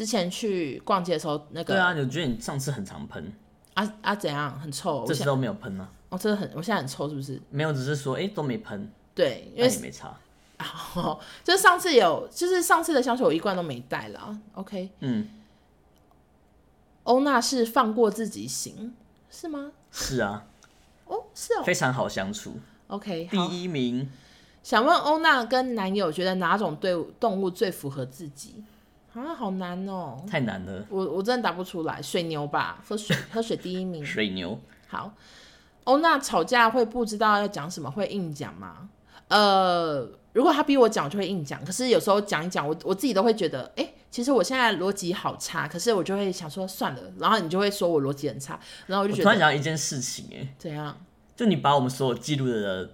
[0.00, 1.74] 之前去逛街的时候那个。
[1.74, 3.30] 对啊，我觉得你上次很常喷。
[3.74, 4.58] 啊啊，怎样？
[4.58, 5.04] 很臭？
[5.06, 5.86] 这次都没有喷啊。
[6.08, 7.38] 哦，真的很，我现在很臭是不是？
[7.50, 8.90] 没有，只是说，哎、欸，都没喷。
[9.14, 10.18] 对，因为也没擦。
[10.96, 14.38] 哦，就是上次有，就是上次的香水我一罐都没带了。
[14.54, 14.88] OK。
[15.00, 15.28] 嗯。
[17.02, 18.94] 欧娜是放过自己型。
[19.30, 19.70] 是吗？
[19.92, 20.46] 是啊。
[21.04, 22.54] 哦，是哦，非常好相处。
[22.86, 24.10] OK，第一名。
[24.62, 28.64] 想问欧娜跟男友觉得哪种对动物最符合自己？
[29.14, 30.84] 啊，好难哦，太难了。
[30.88, 32.00] 我我真的答不出来。
[32.00, 34.04] 水牛吧，喝水喝水第一名。
[34.04, 34.58] 水牛。
[34.88, 35.12] 好，
[35.84, 38.88] 欧娜吵架会不知道要讲什么，会硬讲吗？
[39.28, 41.64] 呃，如果他逼我讲，我就会硬讲。
[41.64, 45.66] 可是有时候讲一讲，我我自己都会觉得，哎、欸，其实我现在逻辑好差。
[45.66, 47.00] 可是我就会想说，算了。
[47.18, 48.58] 然后你就会说我逻辑很差。
[48.86, 50.96] 然后我就觉得，我突然想到一件事情，哎，怎样？
[51.34, 52.90] 就你把我们所有记录的。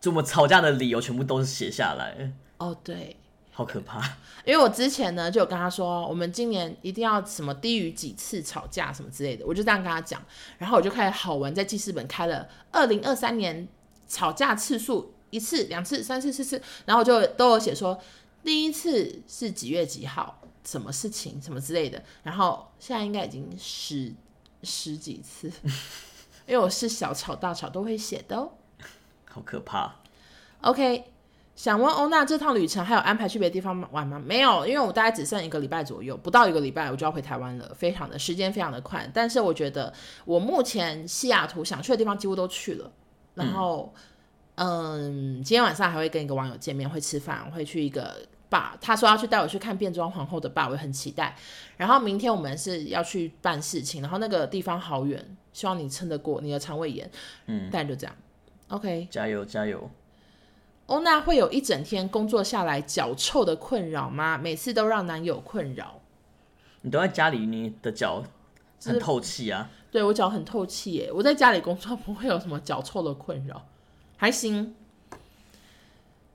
[0.00, 2.30] 就我们吵架的理由全部都是写下来。
[2.58, 3.16] 哦，对，
[3.54, 4.00] 好可怕。
[4.44, 10.20] 因为我之前呢就有跟他说，我们今年一定要什么低于几次吵架什么之类的，我就这样跟他讲。
[10.58, 13.66] 然后我就开始好玩，在记事本开了二零二三年
[14.06, 17.98] 吵架次数，一次、两次、三次、四次，然后我就都有写说
[18.42, 22.02] 第一次是几月几号，什么事情什么之类的。
[22.24, 24.12] 然后现在应该已经十
[24.64, 25.50] 十几次，
[26.46, 28.50] 因为我是小吵大吵都会写的哦。
[29.30, 29.94] 好可怕。
[30.60, 31.04] OK，
[31.56, 34.18] 想问欧娜，这趟旅程还有安排去别的地方玩吗？
[34.18, 39.08] 没有，因为我大概只剩一个礼拜左右，不到一个礼拜我就要回台湾了，非常的时间非常的快。
[39.14, 39.92] 但是我觉得
[40.24, 42.90] 我目前西雅图想去的地方几乎都去了。
[43.34, 43.94] 然后，
[44.56, 48.16] 嗯，嗯，今天晚上还会跟一个网友见面，会吃饭，会去一个
[48.50, 48.70] bar。
[48.80, 51.36] 他说要去带我去看变装皇后的 bar，我很期待。
[51.76, 57.08] 然后明天我们是要去办事情，然后那个地方好远，希望你撑得过你的肠胃炎。
[57.46, 58.16] 嗯，但就这样。
[58.68, 59.88] OK，加油加油！
[60.86, 64.36] 欧娜会有一整天工作下来脚臭的困扰吗？
[64.36, 65.98] 每次都让男友困扰。
[66.82, 68.22] 你都在家里，你的脚
[68.84, 69.70] 很透气啊？
[69.90, 71.10] 对，我脚很透气耶。
[71.10, 73.66] 我在家里工作 不会有什么脚臭的困扰，
[74.18, 74.74] 还行。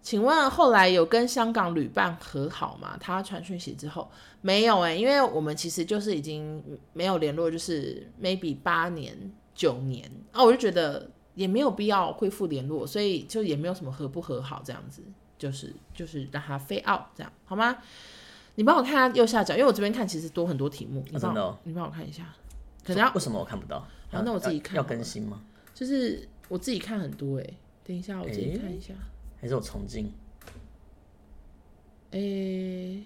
[0.01, 2.97] 请问后来有跟香港旅伴和好吗？
[2.99, 4.09] 他传讯息之后
[4.41, 9.15] 没有哎，因为我们其实就是已经没有联络，就是 maybe 八年
[9.53, 11.07] 九年啊，我就觉得。
[11.35, 15.01] 也没有必要恢复联络，所以就也没有什么和不和好这样子，
[15.37, 17.77] 就是就是让他 fade out 这样好吗？
[18.55, 22.35] 你帮我看下右下角，因为我这边看其实多很多题目，你帮我、哦、你帮我看一下，
[22.83, 23.79] 可能要为什么我看不到？
[24.11, 25.41] 好，那我自己看要更新吗？
[25.73, 28.99] 就是我自己看很多哎、欸，等一下我自己看一下，欸、
[29.39, 30.11] 还是我重进？
[32.11, 33.03] 哎、欸，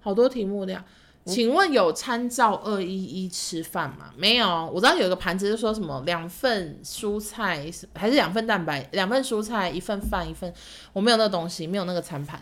[0.00, 0.84] 好多题目的呀。
[1.24, 4.12] 请问有参照二一一吃饭吗？
[4.16, 10.52] 没有，我知道有一个盘子是说什么两份蔬菜还是两份蛋白，两份蔬菜一份饭一份，
[10.92, 12.40] 我没有那个东西，没有那个餐盘。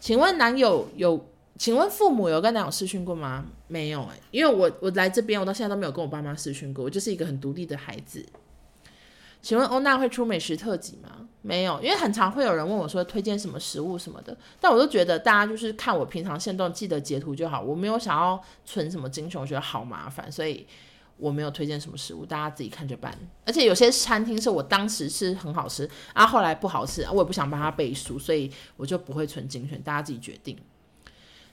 [0.00, 1.28] 请问男友有？
[1.58, 3.46] 请问父母有跟男友视讯过吗？
[3.66, 8.22] 没有哎、因为我我来这边我到现在都没有跟我爸妈视讯过，我就是一个很独立的孩子。
[9.40, 11.26] 请问欧娜会出美食特辑吗？
[11.46, 17.60] 没有，因为很常会有人问我说推荐什么食物什么的，但我都觉得大家就是看我平常限动，记得截图就好。
[17.60, 20.66] 我没有想要存什么精选，我觉得好麻烦，所以
[21.16, 23.16] 我没有推荐什么食物，大家自己看着办。
[23.44, 30.58] 而且有些餐厅是我当时吃很好吃啊，后来不好吃，我也不想帮他背书，所以我就不会存精选，大家自己决定。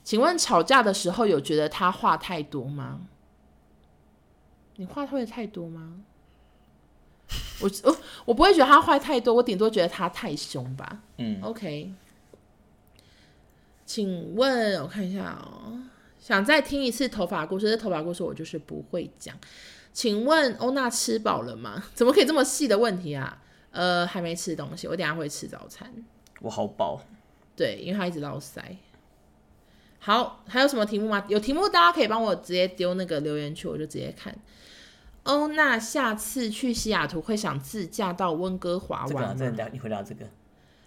[0.04, 3.02] 请问吵架的时候有觉得他话太多吗？
[4.78, 6.00] 你话会太多吗？
[7.64, 11.02] 我我我不会觉得他坏太多，我顶多觉得他太凶吧。
[11.18, 11.92] 嗯，OK。
[13.86, 15.80] 请问，我看一下哦，
[16.20, 17.70] 想再听一次头发故事。
[17.70, 19.36] 这头发故事我就是不会讲。
[19.92, 21.84] 请问欧娜吃饱了吗？
[21.94, 23.42] 怎么可以这么细的问题啊？
[23.72, 25.92] 呃，还没吃东西，我等下会吃早餐。
[26.42, 27.02] 我好饱。
[27.56, 28.76] 对，因为他一直落塞。
[30.00, 31.24] 好，还有什么题目吗？
[31.28, 34.36] 有题目大家可以帮我直接丢那个留言区，我就直接看。
[35.24, 39.36] 欧娜下次去西雅图会想自驾到温哥华玩吗？
[39.38, 40.26] 这个，你回答这个。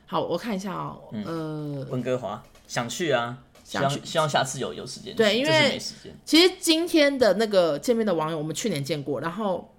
[0.07, 1.03] 好，我看一下哦。
[1.12, 5.16] 嗯、呃，温哥华想去啊，想去，希望下次有有时间。
[5.16, 5.80] 对，因为
[6.24, 9.72] 其实今天的那个见面的网友，我们去年见过，然后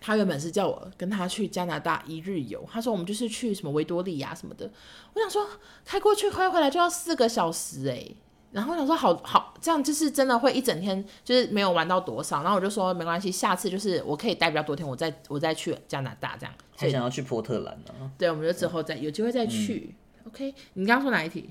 [0.00, 4.70] 他原本是叫我跟他去加拿大一日游，他说我们就是去什么维多利亚什么的。
[5.14, 5.48] 我想说
[5.84, 8.16] 开过去开回来就要四个小时哎、欸。
[8.52, 12.42] 然后我想说好好，这样就是真的会一整天就是没有玩到多少。
[12.42, 16.54] 然后我就说没关系，下次就是我可以待比较多天，我再我再去加拿大这样。
[16.76, 18.10] 还想要去波特兰呢？
[18.18, 19.94] 对，我们就之后再有机会再去。
[20.18, 21.50] 嗯、OK，你刚刚说哪一题？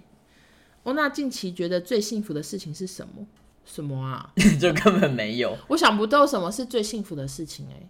[0.83, 3.25] 欧娜近期觉得最幸福的事情是什么？
[3.65, 4.31] 什么啊？
[4.59, 5.55] 就根本没有。
[5.69, 7.89] 我想不到什么是最幸福的事情哎、欸。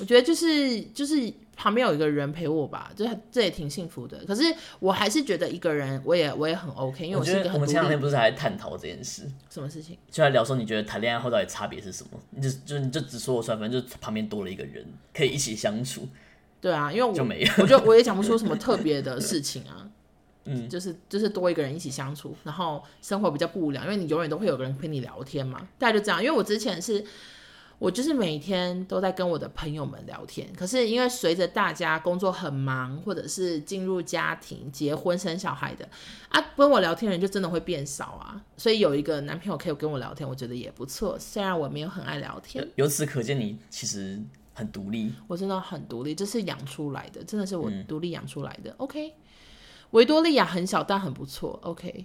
[0.00, 4.24] 我觉得就是就是旁边有一个人陪我吧，就这也挺幸福的。
[4.24, 4.42] 可是
[4.78, 7.52] 我还是觉得一个人我也我也很 OK，因为我是一个很。
[7.52, 9.30] 我们前两天不是还在探讨这件事？
[9.50, 9.98] 什么事情？
[10.10, 12.18] 就在聊说你觉得谈恋爱后到底差别是什么？
[12.30, 16.08] 你就就你就只说我算，反正就旁边多了一个人可以一起相处。
[16.62, 19.86] 对啊，因为我就没有，我就我也讲不出什么特别的事情啊。
[20.46, 25.68] 嗯，就是就是多一个人一起相处，然后生活比较不无聊，因为你永远都会有个人陪你聊天嘛。
[25.78, 27.04] 大概就这样，因为我之前是。
[27.80, 35.88] 我就是每天都在跟我的朋友们聊天，可是因为随着大家工作很忙，或者是进入家庭、结婚、生小孩的
[36.28, 38.44] 啊，跟我聊天人就真的会变少啊。
[38.58, 41.18] 所以有一个男朋友可以跟我聊天，我觉得也不错。
[41.18, 44.22] 虽然我没有很爱聊天，由此可见你其实
[44.52, 45.14] 很独立。
[45.26, 48.70] 我真的很独立，这是养出来的，真的是我独立养出来的。
[48.72, 49.14] 嗯、OK，
[49.92, 51.58] 维多利亚很小，但很不错。
[51.62, 52.04] OK，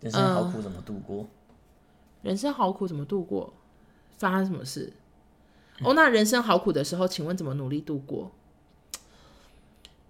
[0.00, 1.18] 人生好苦怎么度过？
[1.18, 1.26] 呃、
[2.22, 3.52] 人生好苦怎么度过？
[4.18, 4.92] 发生什么事？
[5.82, 8.32] 哦，那人生好苦的时候，请问怎么努力度过？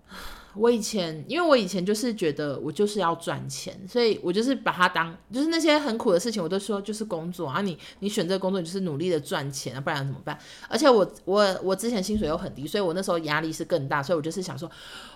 [0.54, 7.60] 我以前，因为我以前就是觉得我就是要赚钱，所以我就是把它当，就是那些很苦的事情，我都说就是工作啊。
[7.60, 10.38] 你你选这个工作，你就是努力的赚钱啊，不然怎么办？
[10.68, 14.70] 而且我我我之前薪水又很低，所以我那时候压力是更大，所以我就是想说，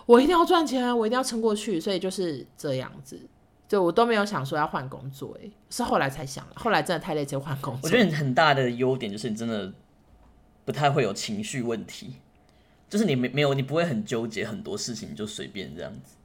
[0.05, 3.18] 我一定要赚钱啊，我一定要撑过去，所以就是这样子。
[3.71, 6.53] 就我都没有想说要换工作，哎，是后来才想了。
[6.57, 7.83] 后来真的太累，就换工作。
[7.85, 9.73] 我觉得你很大的优点就是你真的
[10.64, 12.16] 不太会有情绪问题，
[12.89, 16.16] 就是你没没有你不会很纠结很多事情，就随便这样子，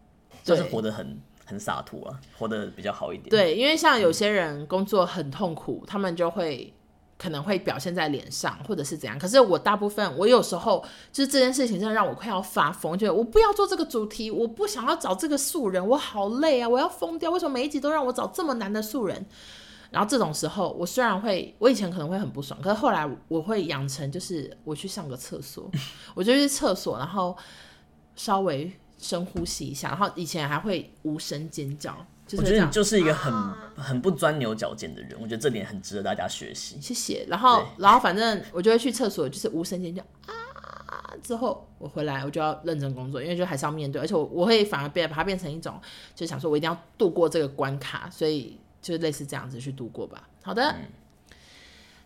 [0.43, 3.30] 就是活得很很洒脱啊，活得比较好一点。
[3.30, 6.74] 对，因为像有些人工作很痛苦，他们就会。
[7.18, 9.18] 可能会表现在脸上，或者是怎样。
[9.18, 17.32] 可是我大部分，我有时候就是这件事情真的让我快要发疯，就我不要做这个主题，我不想要找这个素人，我好累啊，我要疯掉。
[17.32, 19.26] 为什么每一集都让我找这么难的素人？
[19.91, 25.72] 然后这种时候，我虽然会，我以前可能会很不爽，可是后来我会养成，就是我去上个厕所，
[26.13, 27.38] 我就去厕所，然后
[28.18, 31.95] 稍微深呼吸一下，然后以前还会无声尖叫。
[32.28, 33.34] 就是、我觉得你就是一个很
[33.76, 36.80] 很不钻牛角尖的人，我觉得这点很值得大家学习。
[36.82, 37.26] 谢谢。
[37.30, 40.34] 然后，然后反正我就会去厕所，就是无声尖叫啊。
[41.24, 45.80] 之后我回来，我就要认真工作，因为就还是要面对，而且我我会反而变把它变成一种，
[46.14, 50.28] 就想说我一定要度过这个关卡，所以就类似这样子去度过吧。
[50.44, 50.64] 好的。
[50.72, 50.86] 嗯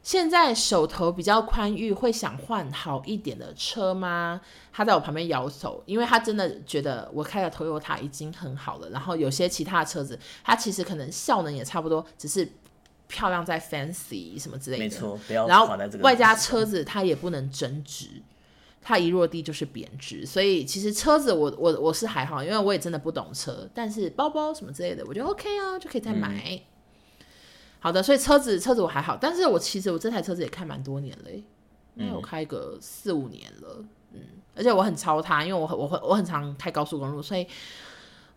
[0.01, 4.39] 现在手头比较宽裕，会想换好一点的车吗？
[4.71, 8.89] 他在我旁边摇手，因为他真的觉得我开的 Toyota 已经很好了。
[8.91, 12.49] 然后有些其他的车子，它其实可能效能也差不多，只是
[13.07, 14.83] 漂亮在 fancy 什么之类的。
[14.83, 15.45] 没错，不要。
[15.47, 15.67] 然后
[15.99, 18.07] 外加车子它也不能增值，
[18.81, 20.25] 它一落地就是贬值。
[20.25, 23.69] 所以其实车子我我我是还好，因为我也真的不懂车。
[23.73, 26.41] 但是包包什么之类的，我觉得 OK 啊，就可以再买。
[26.45, 26.59] 嗯
[27.79, 31.31] 好的，所以车子车子我还好，但是我其实我这台车子也开蛮多年了，
[31.95, 34.19] 因为我开个四五年了，嗯，
[34.55, 37.47] 而且我很超它，因为我我会我很常开高速公路，所以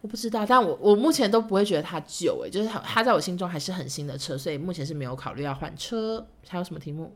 [0.01, 6.26] 我不知道，但我我目前都不会觉得它旧，诶，就是它它在我心中还是很新的车，所以目前是没有考虑要换车。
[6.49, 7.14] 还有什么题目？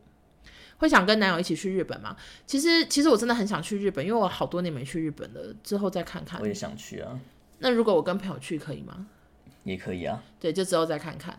[0.78, 2.16] 会想跟男友一起去日本吗？
[2.46, 6.40] 其实其实我真的很想去日本，因为我好多年没去日本了，之后再看看。
[6.40, 7.18] 我也想去啊。
[7.60, 9.06] 那如果我跟朋友去可以吗？
[9.64, 10.22] 也可以啊。
[10.38, 11.38] 对，就之后再看看。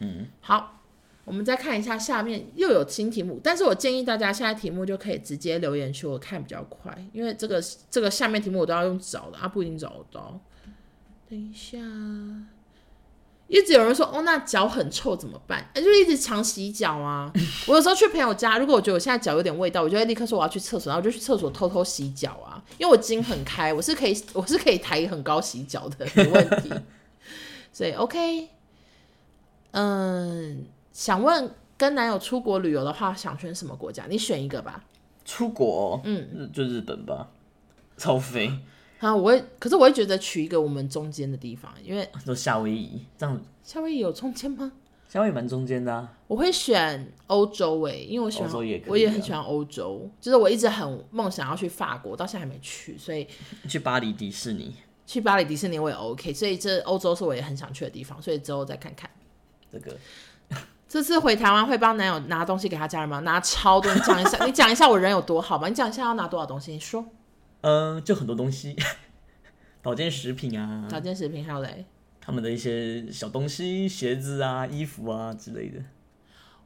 [0.00, 0.80] 嗯，好，
[1.24, 10.40] 我们再看一下下面又有新题目，但是我建议大家现在题目就可以直接留言区，我看比较快，因为这个这个下面题目我都要用找的啊，不一定找得到。
[11.28, 11.76] 等一下，
[13.48, 15.68] 一直有人说哦，那脚很臭怎么办？
[15.74, 17.30] 就一直常洗脚啊。
[17.66, 26.72] 我有时候去朋友家，如果我觉得我现在脚有点味道，我就会立刻说我要去厕所，然后我就去厕所偷偷洗脚啊，因为我筋很开，我是可以我是可以抬很高洗脚的，没问题。
[27.72, 28.48] 所以 OK。
[29.72, 34.06] 嗯，想问跟男友出国旅游的话，想选什么国家？
[34.08, 34.84] 你选一个吧。
[35.24, 37.28] 出国，嗯，就日本吧，
[37.98, 38.50] 超飞。
[38.98, 43.40] 啊，我会，可是我会觉得取一个我们中间的地方，因为都夏威夷这样。
[43.62, 44.72] 夏威夷有中间吗？
[45.08, 46.12] 夏威夷蛮中间的啊。
[46.26, 53.26] 我会选欧洲诶，因为我喜欢，也啊、我也很喜欢欧洲，就是我一直很梦想要去法国，到现在还没去，所以
[53.68, 54.74] 去巴黎迪士尼，
[55.06, 59.08] 去巴黎迪士尼我也 OK，所以这欧洲是我也很想去的地方，所以之后再看看。
[59.72, 59.96] 这个
[60.88, 63.20] 这次回台湾会帮男友拿东西给他家人吗？
[63.20, 65.68] 拿超多，你讲一下， 你讲一下我人有多好吧？
[65.68, 66.72] 你讲一下要拿多少东西？
[66.72, 67.04] 你说。
[67.60, 68.74] 嗯、呃，就很多东西，
[69.82, 71.84] 保健食品啊，保健食品还有嘞，
[72.20, 75.78] 他们的一些小东西，鞋子啊、衣服啊之类的。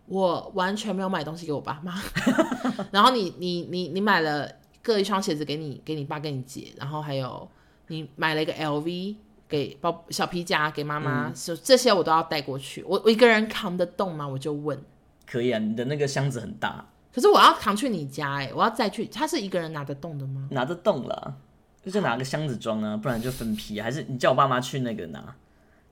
[0.07, 2.01] 我完全没有买东西给我爸妈，
[2.93, 4.49] 然后你你你你买了
[4.83, 7.49] 各一双鞋子给你给你爸跟你姐，然后还有
[7.89, 9.17] 你买了一个 LV。
[9.53, 12.83] 给包小皮夹给妈妈，就、嗯、这些我都要带过去。
[12.85, 14.27] 我我一个人扛得动吗？
[14.27, 14.83] 我就问。
[15.27, 16.87] 可以啊，你的那个箱子很大。
[17.13, 19.05] 可是我要扛去你家哎、欸，我要再去。
[19.07, 20.49] 他是一个人拿得动的吗？
[20.53, 21.37] 拿得动了，
[21.85, 23.79] 就拿个箱子装啊，不然就分批。
[23.79, 25.37] 还是你叫我爸妈去那个拿，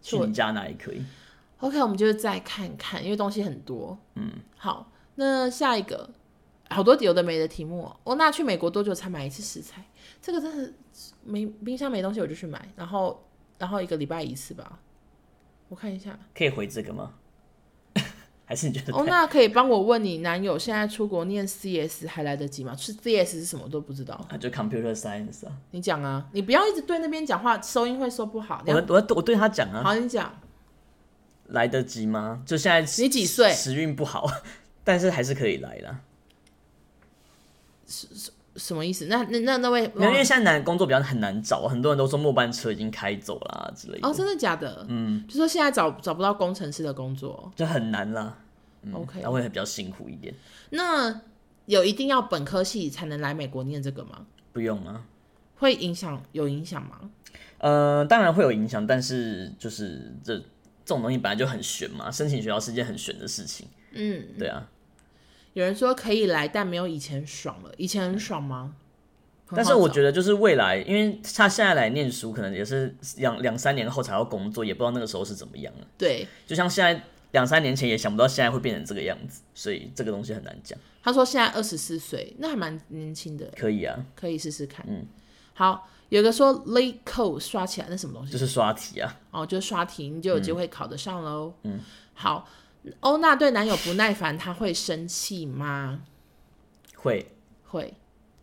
[0.00, 1.04] 去你家拿也可以。
[1.58, 3.98] OK，我们就再看看，因为东西很多。
[4.14, 6.08] 嗯，好，那下一个
[6.70, 8.00] 好多有的没的题目、喔。
[8.04, 9.84] 我那去美国多久才买一次食材？
[10.22, 10.72] 这个真的
[11.22, 13.22] 没冰箱没东西我就去买，然后。
[13.60, 14.80] 然后一个礼拜一次吧，
[15.68, 17.12] 我看一下，可以回这个吗？
[18.46, 18.92] 还是你觉得？
[18.92, 22.74] 哦，那可以帮我问你男友现在出国念 CS 还来得及吗？
[22.74, 24.14] 是 CS 是什么都不知道。
[24.28, 25.52] 啊，就 Computer Science 啊。
[25.70, 28.64] 你讲啊，你不要一直对那边讲话，收音会收不好。
[28.66, 29.82] 我我我对他讲啊。
[29.84, 30.34] 好，你讲。
[31.48, 32.42] 来得及吗？
[32.46, 33.52] 就现在你几岁？
[33.52, 34.26] 时运不好，
[34.82, 35.96] 但是还是可以来的。
[37.86, 38.30] 是什
[38.60, 39.06] 什么意思？
[39.06, 44.06] 那那那那位，因为现在男工作比较很难找，很多人都说末班车已经开走了之类的。
[44.06, 44.84] 哦，真的假的？
[44.88, 48.36] 嗯，就说现在找找不到工程师的工作，就很难了。
[48.82, 50.34] 嗯、OK，然后会比较辛苦一点。
[50.70, 51.20] 那
[51.66, 54.26] 有一定要本科系才能来美国念这个吗？
[54.52, 55.02] 不用啊。
[55.56, 57.10] 会影响有影响吗？
[57.58, 60.44] 呃，当然会有影响，但是就是这这
[60.84, 63.66] 种东西本来就很悬嘛，申请学校是件很悬的事情。
[63.92, 64.66] 嗯，对啊。
[65.52, 67.72] 有人说可以来，但没有以前爽了。
[67.76, 68.74] 以前很爽吗？
[69.52, 75.86] 但是我觉得就是未来，因为他现在来念书，可能也是两两三年后才要工作，也不知道那个时候是怎么样了。
[75.98, 80.78] 对，就像现在两三年前也想不到现在会变成这个样子，所以这个东西很难讲。
[81.02, 83.52] 他说现在二十四岁，那还蛮年轻的。
[83.56, 84.86] 可以啊，可以试试看。
[84.88, 85.04] 嗯，
[85.54, 88.30] 好，有个说 LeetCode 刷起来，那什么东西？
[88.30, 89.18] 就是刷题啊。
[89.32, 91.52] 哦，就是刷题，你就有机会考得上喽。
[91.64, 91.80] 嗯，
[92.14, 92.48] 好。
[93.00, 96.02] 欧娜对男友不耐烦，他会生气吗？
[96.96, 97.30] 会，
[97.68, 97.94] 会。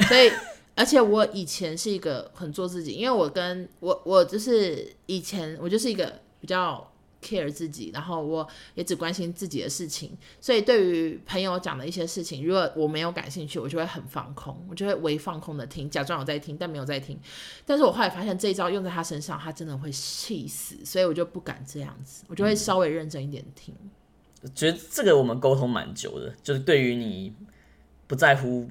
[0.07, 0.31] 所以，
[0.75, 6.87] 而且我以前是一个很做自己，因为我跟我我就是以前我就是一个比较
[7.21, 10.15] care 自己，然后我也只关心自己的事情。
[10.39, 17.19] 所以，对于朋友讲的一些事情，如果我没有感兴趣，我就会很放空，我就会微放空的听，假装有在听，但没有在听。
[17.65, 23.75] 但是我后来发现这一招用在他身上，他真的会气死，所以我就不敢这样子，我就会稍微认真一点听。
[23.81, 23.89] 嗯
[24.55, 27.33] 觉得这个我们沟通蛮久的，就是对于你
[28.07, 28.69] 不在乎、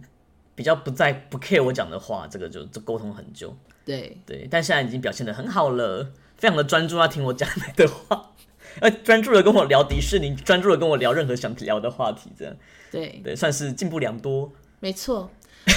[0.54, 3.56] 比较不在不 care 我讲的话，这个就就沟通很久。
[3.84, 8.32] 对对，但现在已经表现的很好了，非常的专注要听我讲的话，
[8.80, 12.56] 呃，专注的跟我聊迪士尼，专注的跟我聊任何想聊的话题，这样。
[12.90, 14.52] 对对，算是进步良多。
[14.80, 15.30] 没错。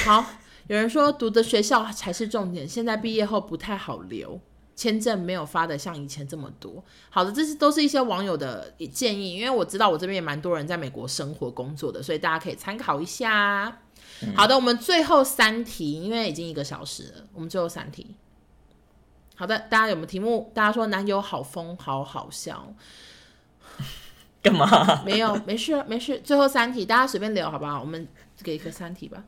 [0.05, 0.25] 好，
[0.67, 4.39] 有人说读的学校才是重点，现在毕业后不太好留。
[4.79, 6.81] 签证没有发的像以前这么多。
[7.09, 13.81] 好的，这是都是一些网友的建议，因为我知道我这边也蛮多人在美国生活工作的，所以大家可以参考一下。
[14.21, 14.33] 嗯。
[14.37, 18.15] 好的，我们最后三题，因为已经一个小时了，我们最后三题。
[19.35, 20.49] 好的，大家有没有题目？
[20.53, 22.73] 大家说男友好疯，好好笑，
[24.41, 25.03] 干嘛？
[25.03, 26.21] 没有，没事，没事。
[26.23, 27.81] 最后三题，大家随便聊好不好？
[27.81, 28.07] 我们
[28.41, 29.25] 给一个三题吧。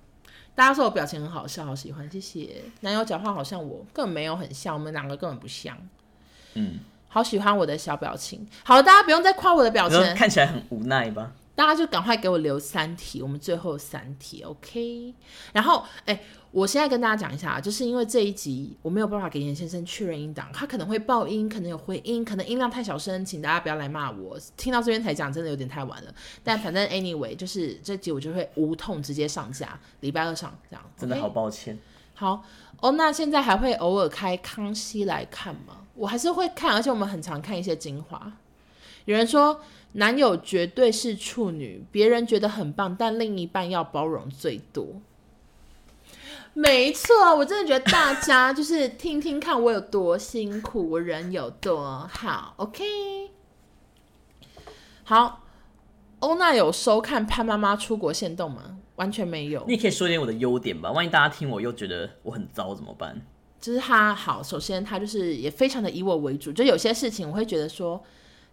[0.54, 2.62] 大家说我表情很好笑，好喜欢，谢谢。
[2.82, 5.78] 男友讲话好像我，根本没有很像，我们两个根本不像。
[6.54, 8.47] 嗯，好喜欢我的小表情。
[8.64, 11.32] 好了，大家不用再夸我的表情，看起来很无奈吧？
[11.56, 15.14] 大家就赶快给我留三题，我们最后三题，OK？
[15.54, 16.26] 然后，哎、欸。
[16.52, 24.38] 我现在跟大家讲一下，就是因为这一集我没有办法给严先生确认音档，他可能会爆音，可能有回音，可能音量太小声，请大家不要来骂我。
[24.58, 26.14] 听到这边才讲，真的有点太晚了。
[26.43, 30.84] 但反正 anyway，就是这集我就会无痛直接上架，礼拜二上这样。
[30.97, 31.80] 真的好抱歉。
[32.14, 32.43] 好
[32.82, 35.78] 哦，那现在还会偶尔开康熙来看吗？
[35.95, 38.30] 我还是会看，而且我们很常看一些精华。
[39.06, 39.62] 有人说
[39.93, 44.86] 男友绝对是处女，别人觉得很棒，但另一半要包容最多。
[46.54, 52.54] 没错，我真的觉得大家就是听听看我有多辛苦，我人有多好。
[52.58, 52.84] OK，
[55.04, 55.43] 好，
[56.20, 58.78] 欧娜有收看潘妈妈出国行动吗？
[58.97, 59.64] 完全没有。
[59.68, 63.22] 你可以说一点我的优点吧，万一大家听我又觉得我很糟怎么办？
[63.60, 68.04] 就是他好，首先他就是也非常的以我为主，就有些事情我会觉得说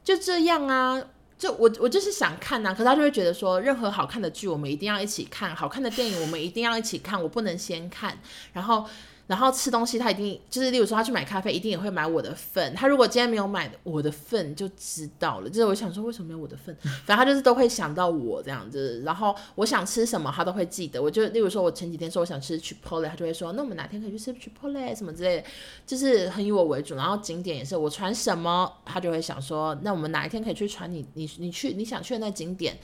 [0.05, 1.03] 就这样啊。
[1.39, 8.19] 就我我就是想看呐、可是他就会觉得说，任何好看的剧我们一定要一起看，好看的电影我们一定要一起看，我不能先看，
[8.53, 8.85] 然后。
[9.29, 12.75] 然后吃东西，他一定就是，例如说他去买咖啡，一定也会买我的份。
[12.75, 15.51] 他如果今天没有买我的份，就知道了。
[15.51, 16.75] 就是我想说，为什么没有我的份？
[17.05, 19.03] 反正他就是都会想到我这样子。
[19.05, 21.03] 然后我想吃什么，他都会记得。
[21.03, 25.45] 我就例如说，我前几天说我想吃 Chipotle，他就会说，那我们哪天可以去吃 Chipotle 什么之类的，
[25.87, 26.97] 就是很以我为主。
[26.97, 32.79] 然后景点也是，我传什么，他就会想说，那我们哪一天可以去传你你你去你想去的那景点。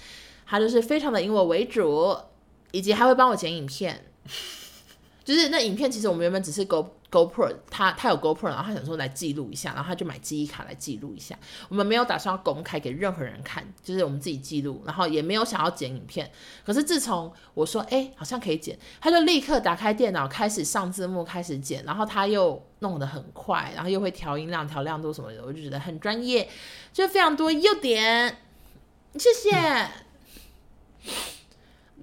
[0.47, 2.15] 他就是非常的以我为主，
[2.71, 4.05] 以及还会帮我剪影片。
[5.25, 11.39] 就是那影片，其实我们原本只是 Go GoPro，他他有 GoPro，然后他想说来记录一下，然后他就买记忆卡来记录一下。
[11.69, 16.31] 我们没有打算要公开给任何人看，就是我们自己记录，然后也没有想要剪影片。
[16.65, 26.49] 可是自从我说哎，好像可以剪，他就立刻打开电脑开始上字幕，开始剪，然后他又弄得很快，然后又会调音量、调亮度什么的，我就觉得很专业，
[26.93, 28.39] 就非常多优点。
[29.15, 29.57] 谢谢。
[29.57, 31.13] 嗯、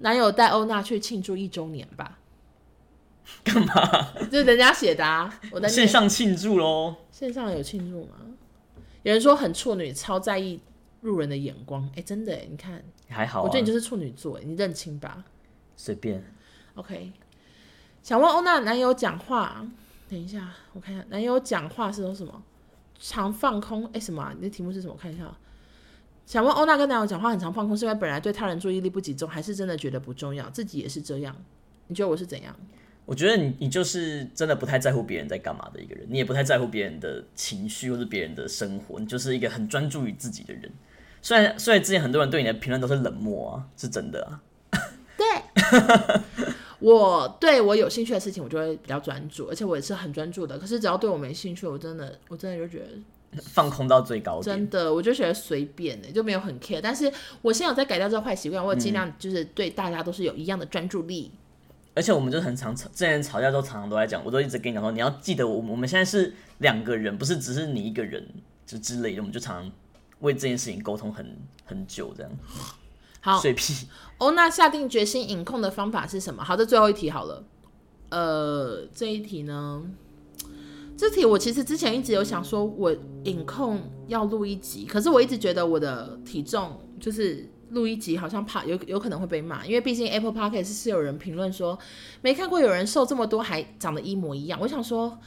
[0.00, 2.18] 男友带欧娜去庆祝一周年吧。
[3.44, 4.12] 干嘛？
[4.30, 5.32] 就是人家写的啊！
[5.50, 6.94] 我在线上庆祝喽。
[7.10, 8.16] 线上有庆祝吗？
[9.02, 10.60] 有人说很处女，超在意
[11.00, 11.84] 路人的眼光。
[11.88, 15.24] 哎、欸，真的哎，你看还好、啊，我觉得你就是处女座，你认清吧。
[15.76, 16.22] 随便。
[16.74, 17.12] OK，
[18.02, 19.66] 想问欧娜男友讲话，
[20.08, 22.42] 等一下我看一下，男友讲话是说什么？
[23.00, 23.84] 常放空？
[23.86, 24.32] 哎、欸，什么、啊？
[24.38, 24.94] 你的题目是什么？
[24.94, 25.24] 我看一下。
[26.24, 30.48] 想问欧娜跟男友讲话很常放空，是因为本来对他人注意力不集中，还是真的觉得不重要？
[30.50, 31.36] 自己也是这样？
[31.88, 32.54] 你觉得我是怎样？
[33.04, 40.70] 我觉得你你就是真的不太在乎别人在干嘛的一个人，你也不太在乎别人的情绪或是别人的生活，你就是一个很专注于自己的人。
[41.20, 44.40] 虽然虽然之前很多人对你的评论都是冷漠啊，是真的啊。
[45.16, 45.26] 对，
[46.78, 50.58] 我对我有兴趣的事情，我就会比较专注，而且我也是很专注的。
[50.58, 54.40] 可是只要对我没兴趣，我真的我真的就觉得放空到最高。
[54.40, 56.80] 真的，我就觉得随便的，就没有很 care。
[56.82, 61.30] 但是我现在有在改掉这个坏习惯，我尽量就是对大家都是有一样的专注力。
[61.94, 68.26] 而且我们就很常吵，之前吵架都常常都在讲，我都一直跟你讲说，你要记得我们我们现在是两个人，不是只是你一个人，
[68.64, 69.72] 就之类的，我们就常常
[70.20, 71.36] 为这件事情沟通很
[71.66, 72.32] 很久这样。
[73.20, 73.86] 好，水屁。
[74.18, 74.30] 哦。
[74.30, 76.42] 那下定决心饮控的方法是什么？
[76.42, 77.44] 好，这最后一题好了。
[78.08, 79.82] 呃，这一题呢，
[80.96, 87.46] 这题我其实之前一直有想说，我饮控要录一集，可是我一直觉得我的体重就是。
[87.72, 91.78] 录一集好像怕有有可能会被骂，因为毕竟 Apple Podcast 是有人评论说
[92.20, 94.58] 没看过有人瘦这么多还长得一模一样。
[94.60, 95.18] 我想说，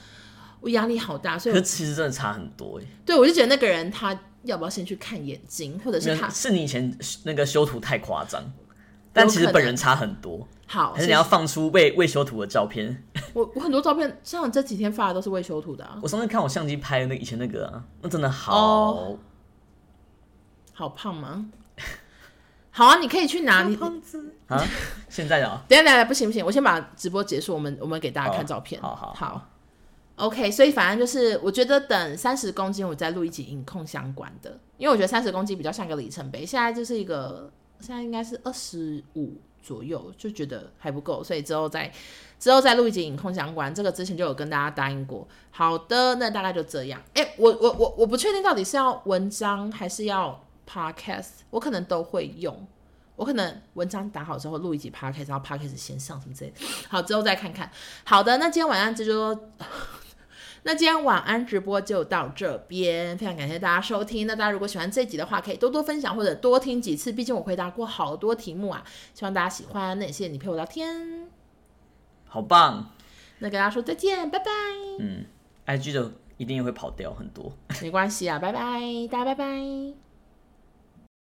[0.62, 2.86] 我压力好大，所以可是其实真的差很多哎。
[3.06, 8.44] 对，我就觉得那个人他要不要先去看眼睛，或者是他是你以前那个修图太夸张，
[9.12, 10.48] 但其实本人差很多。
[10.68, 13.04] 好，还是你要放出未未修图的照片？
[13.34, 16.00] 我我很多照片，像我这几天发的都是未修图的啊。
[16.02, 19.18] 我上次看我相机拍的那以前那个啊，那真的好、oh,
[20.74, 21.46] 好胖吗？
[22.78, 23.78] 好啊，你可以去拿你
[24.48, 24.62] 啊！
[25.08, 28.82] 现在啊， 等下等下，不行不行，我先把直播结束，我们我们给大家看照片。
[28.82, 29.48] 好好好
[30.18, 30.52] ，OK。
[30.52, 36.46] 所以反正就是，我觉得等三十公斤，我再录一集影控相关的，因为我觉得三十公斤比较像个里程碑。
[36.46, 37.50] 现在就是一个，
[37.80, 41.90] 现在应该是二十五左右，就觉得还不够，所以之后再
[42.38, 43.74] 之后再录一集影控相关。
[43.74, 45.26] 这个之前就有跟大家答应过。
[45.50, 47.02] 好的，那大概就这样。
[47.14, 50.42] 哎、欸，我我我我不确定到底是要文章还是要。
[50.70, 52.68] Podcast 我可能都会用，
[53.16, 56.58] 我可能文章打好之后录一集 Podcast，然后 Podcast 先上什么之类的，
[56.90, 57.70] 好之后再看看。
[58.04, 59.50] 好的，那今天晚上就说，
[60.64, 64.26] 那今天晚安直播就到这边，非常感谢大家收听。
[64.26, 69.98] 那大家如果喜欢这集的话，可以多多分享或者多听几次，毕竟我回答过好多题目啊，希望大家喜欢。
[70.00, 71.28] 那也谢谢你陪我聊天，
[72.26, 72.92] 好棒。
[73.40, 74.46] 那跟大家说再见，拜拜。
[75.00, 75.26] 嗯
[75.68, 80.05] ，IG 的一定会跑掉很多，没关系啊，拜拜，大家拜拜。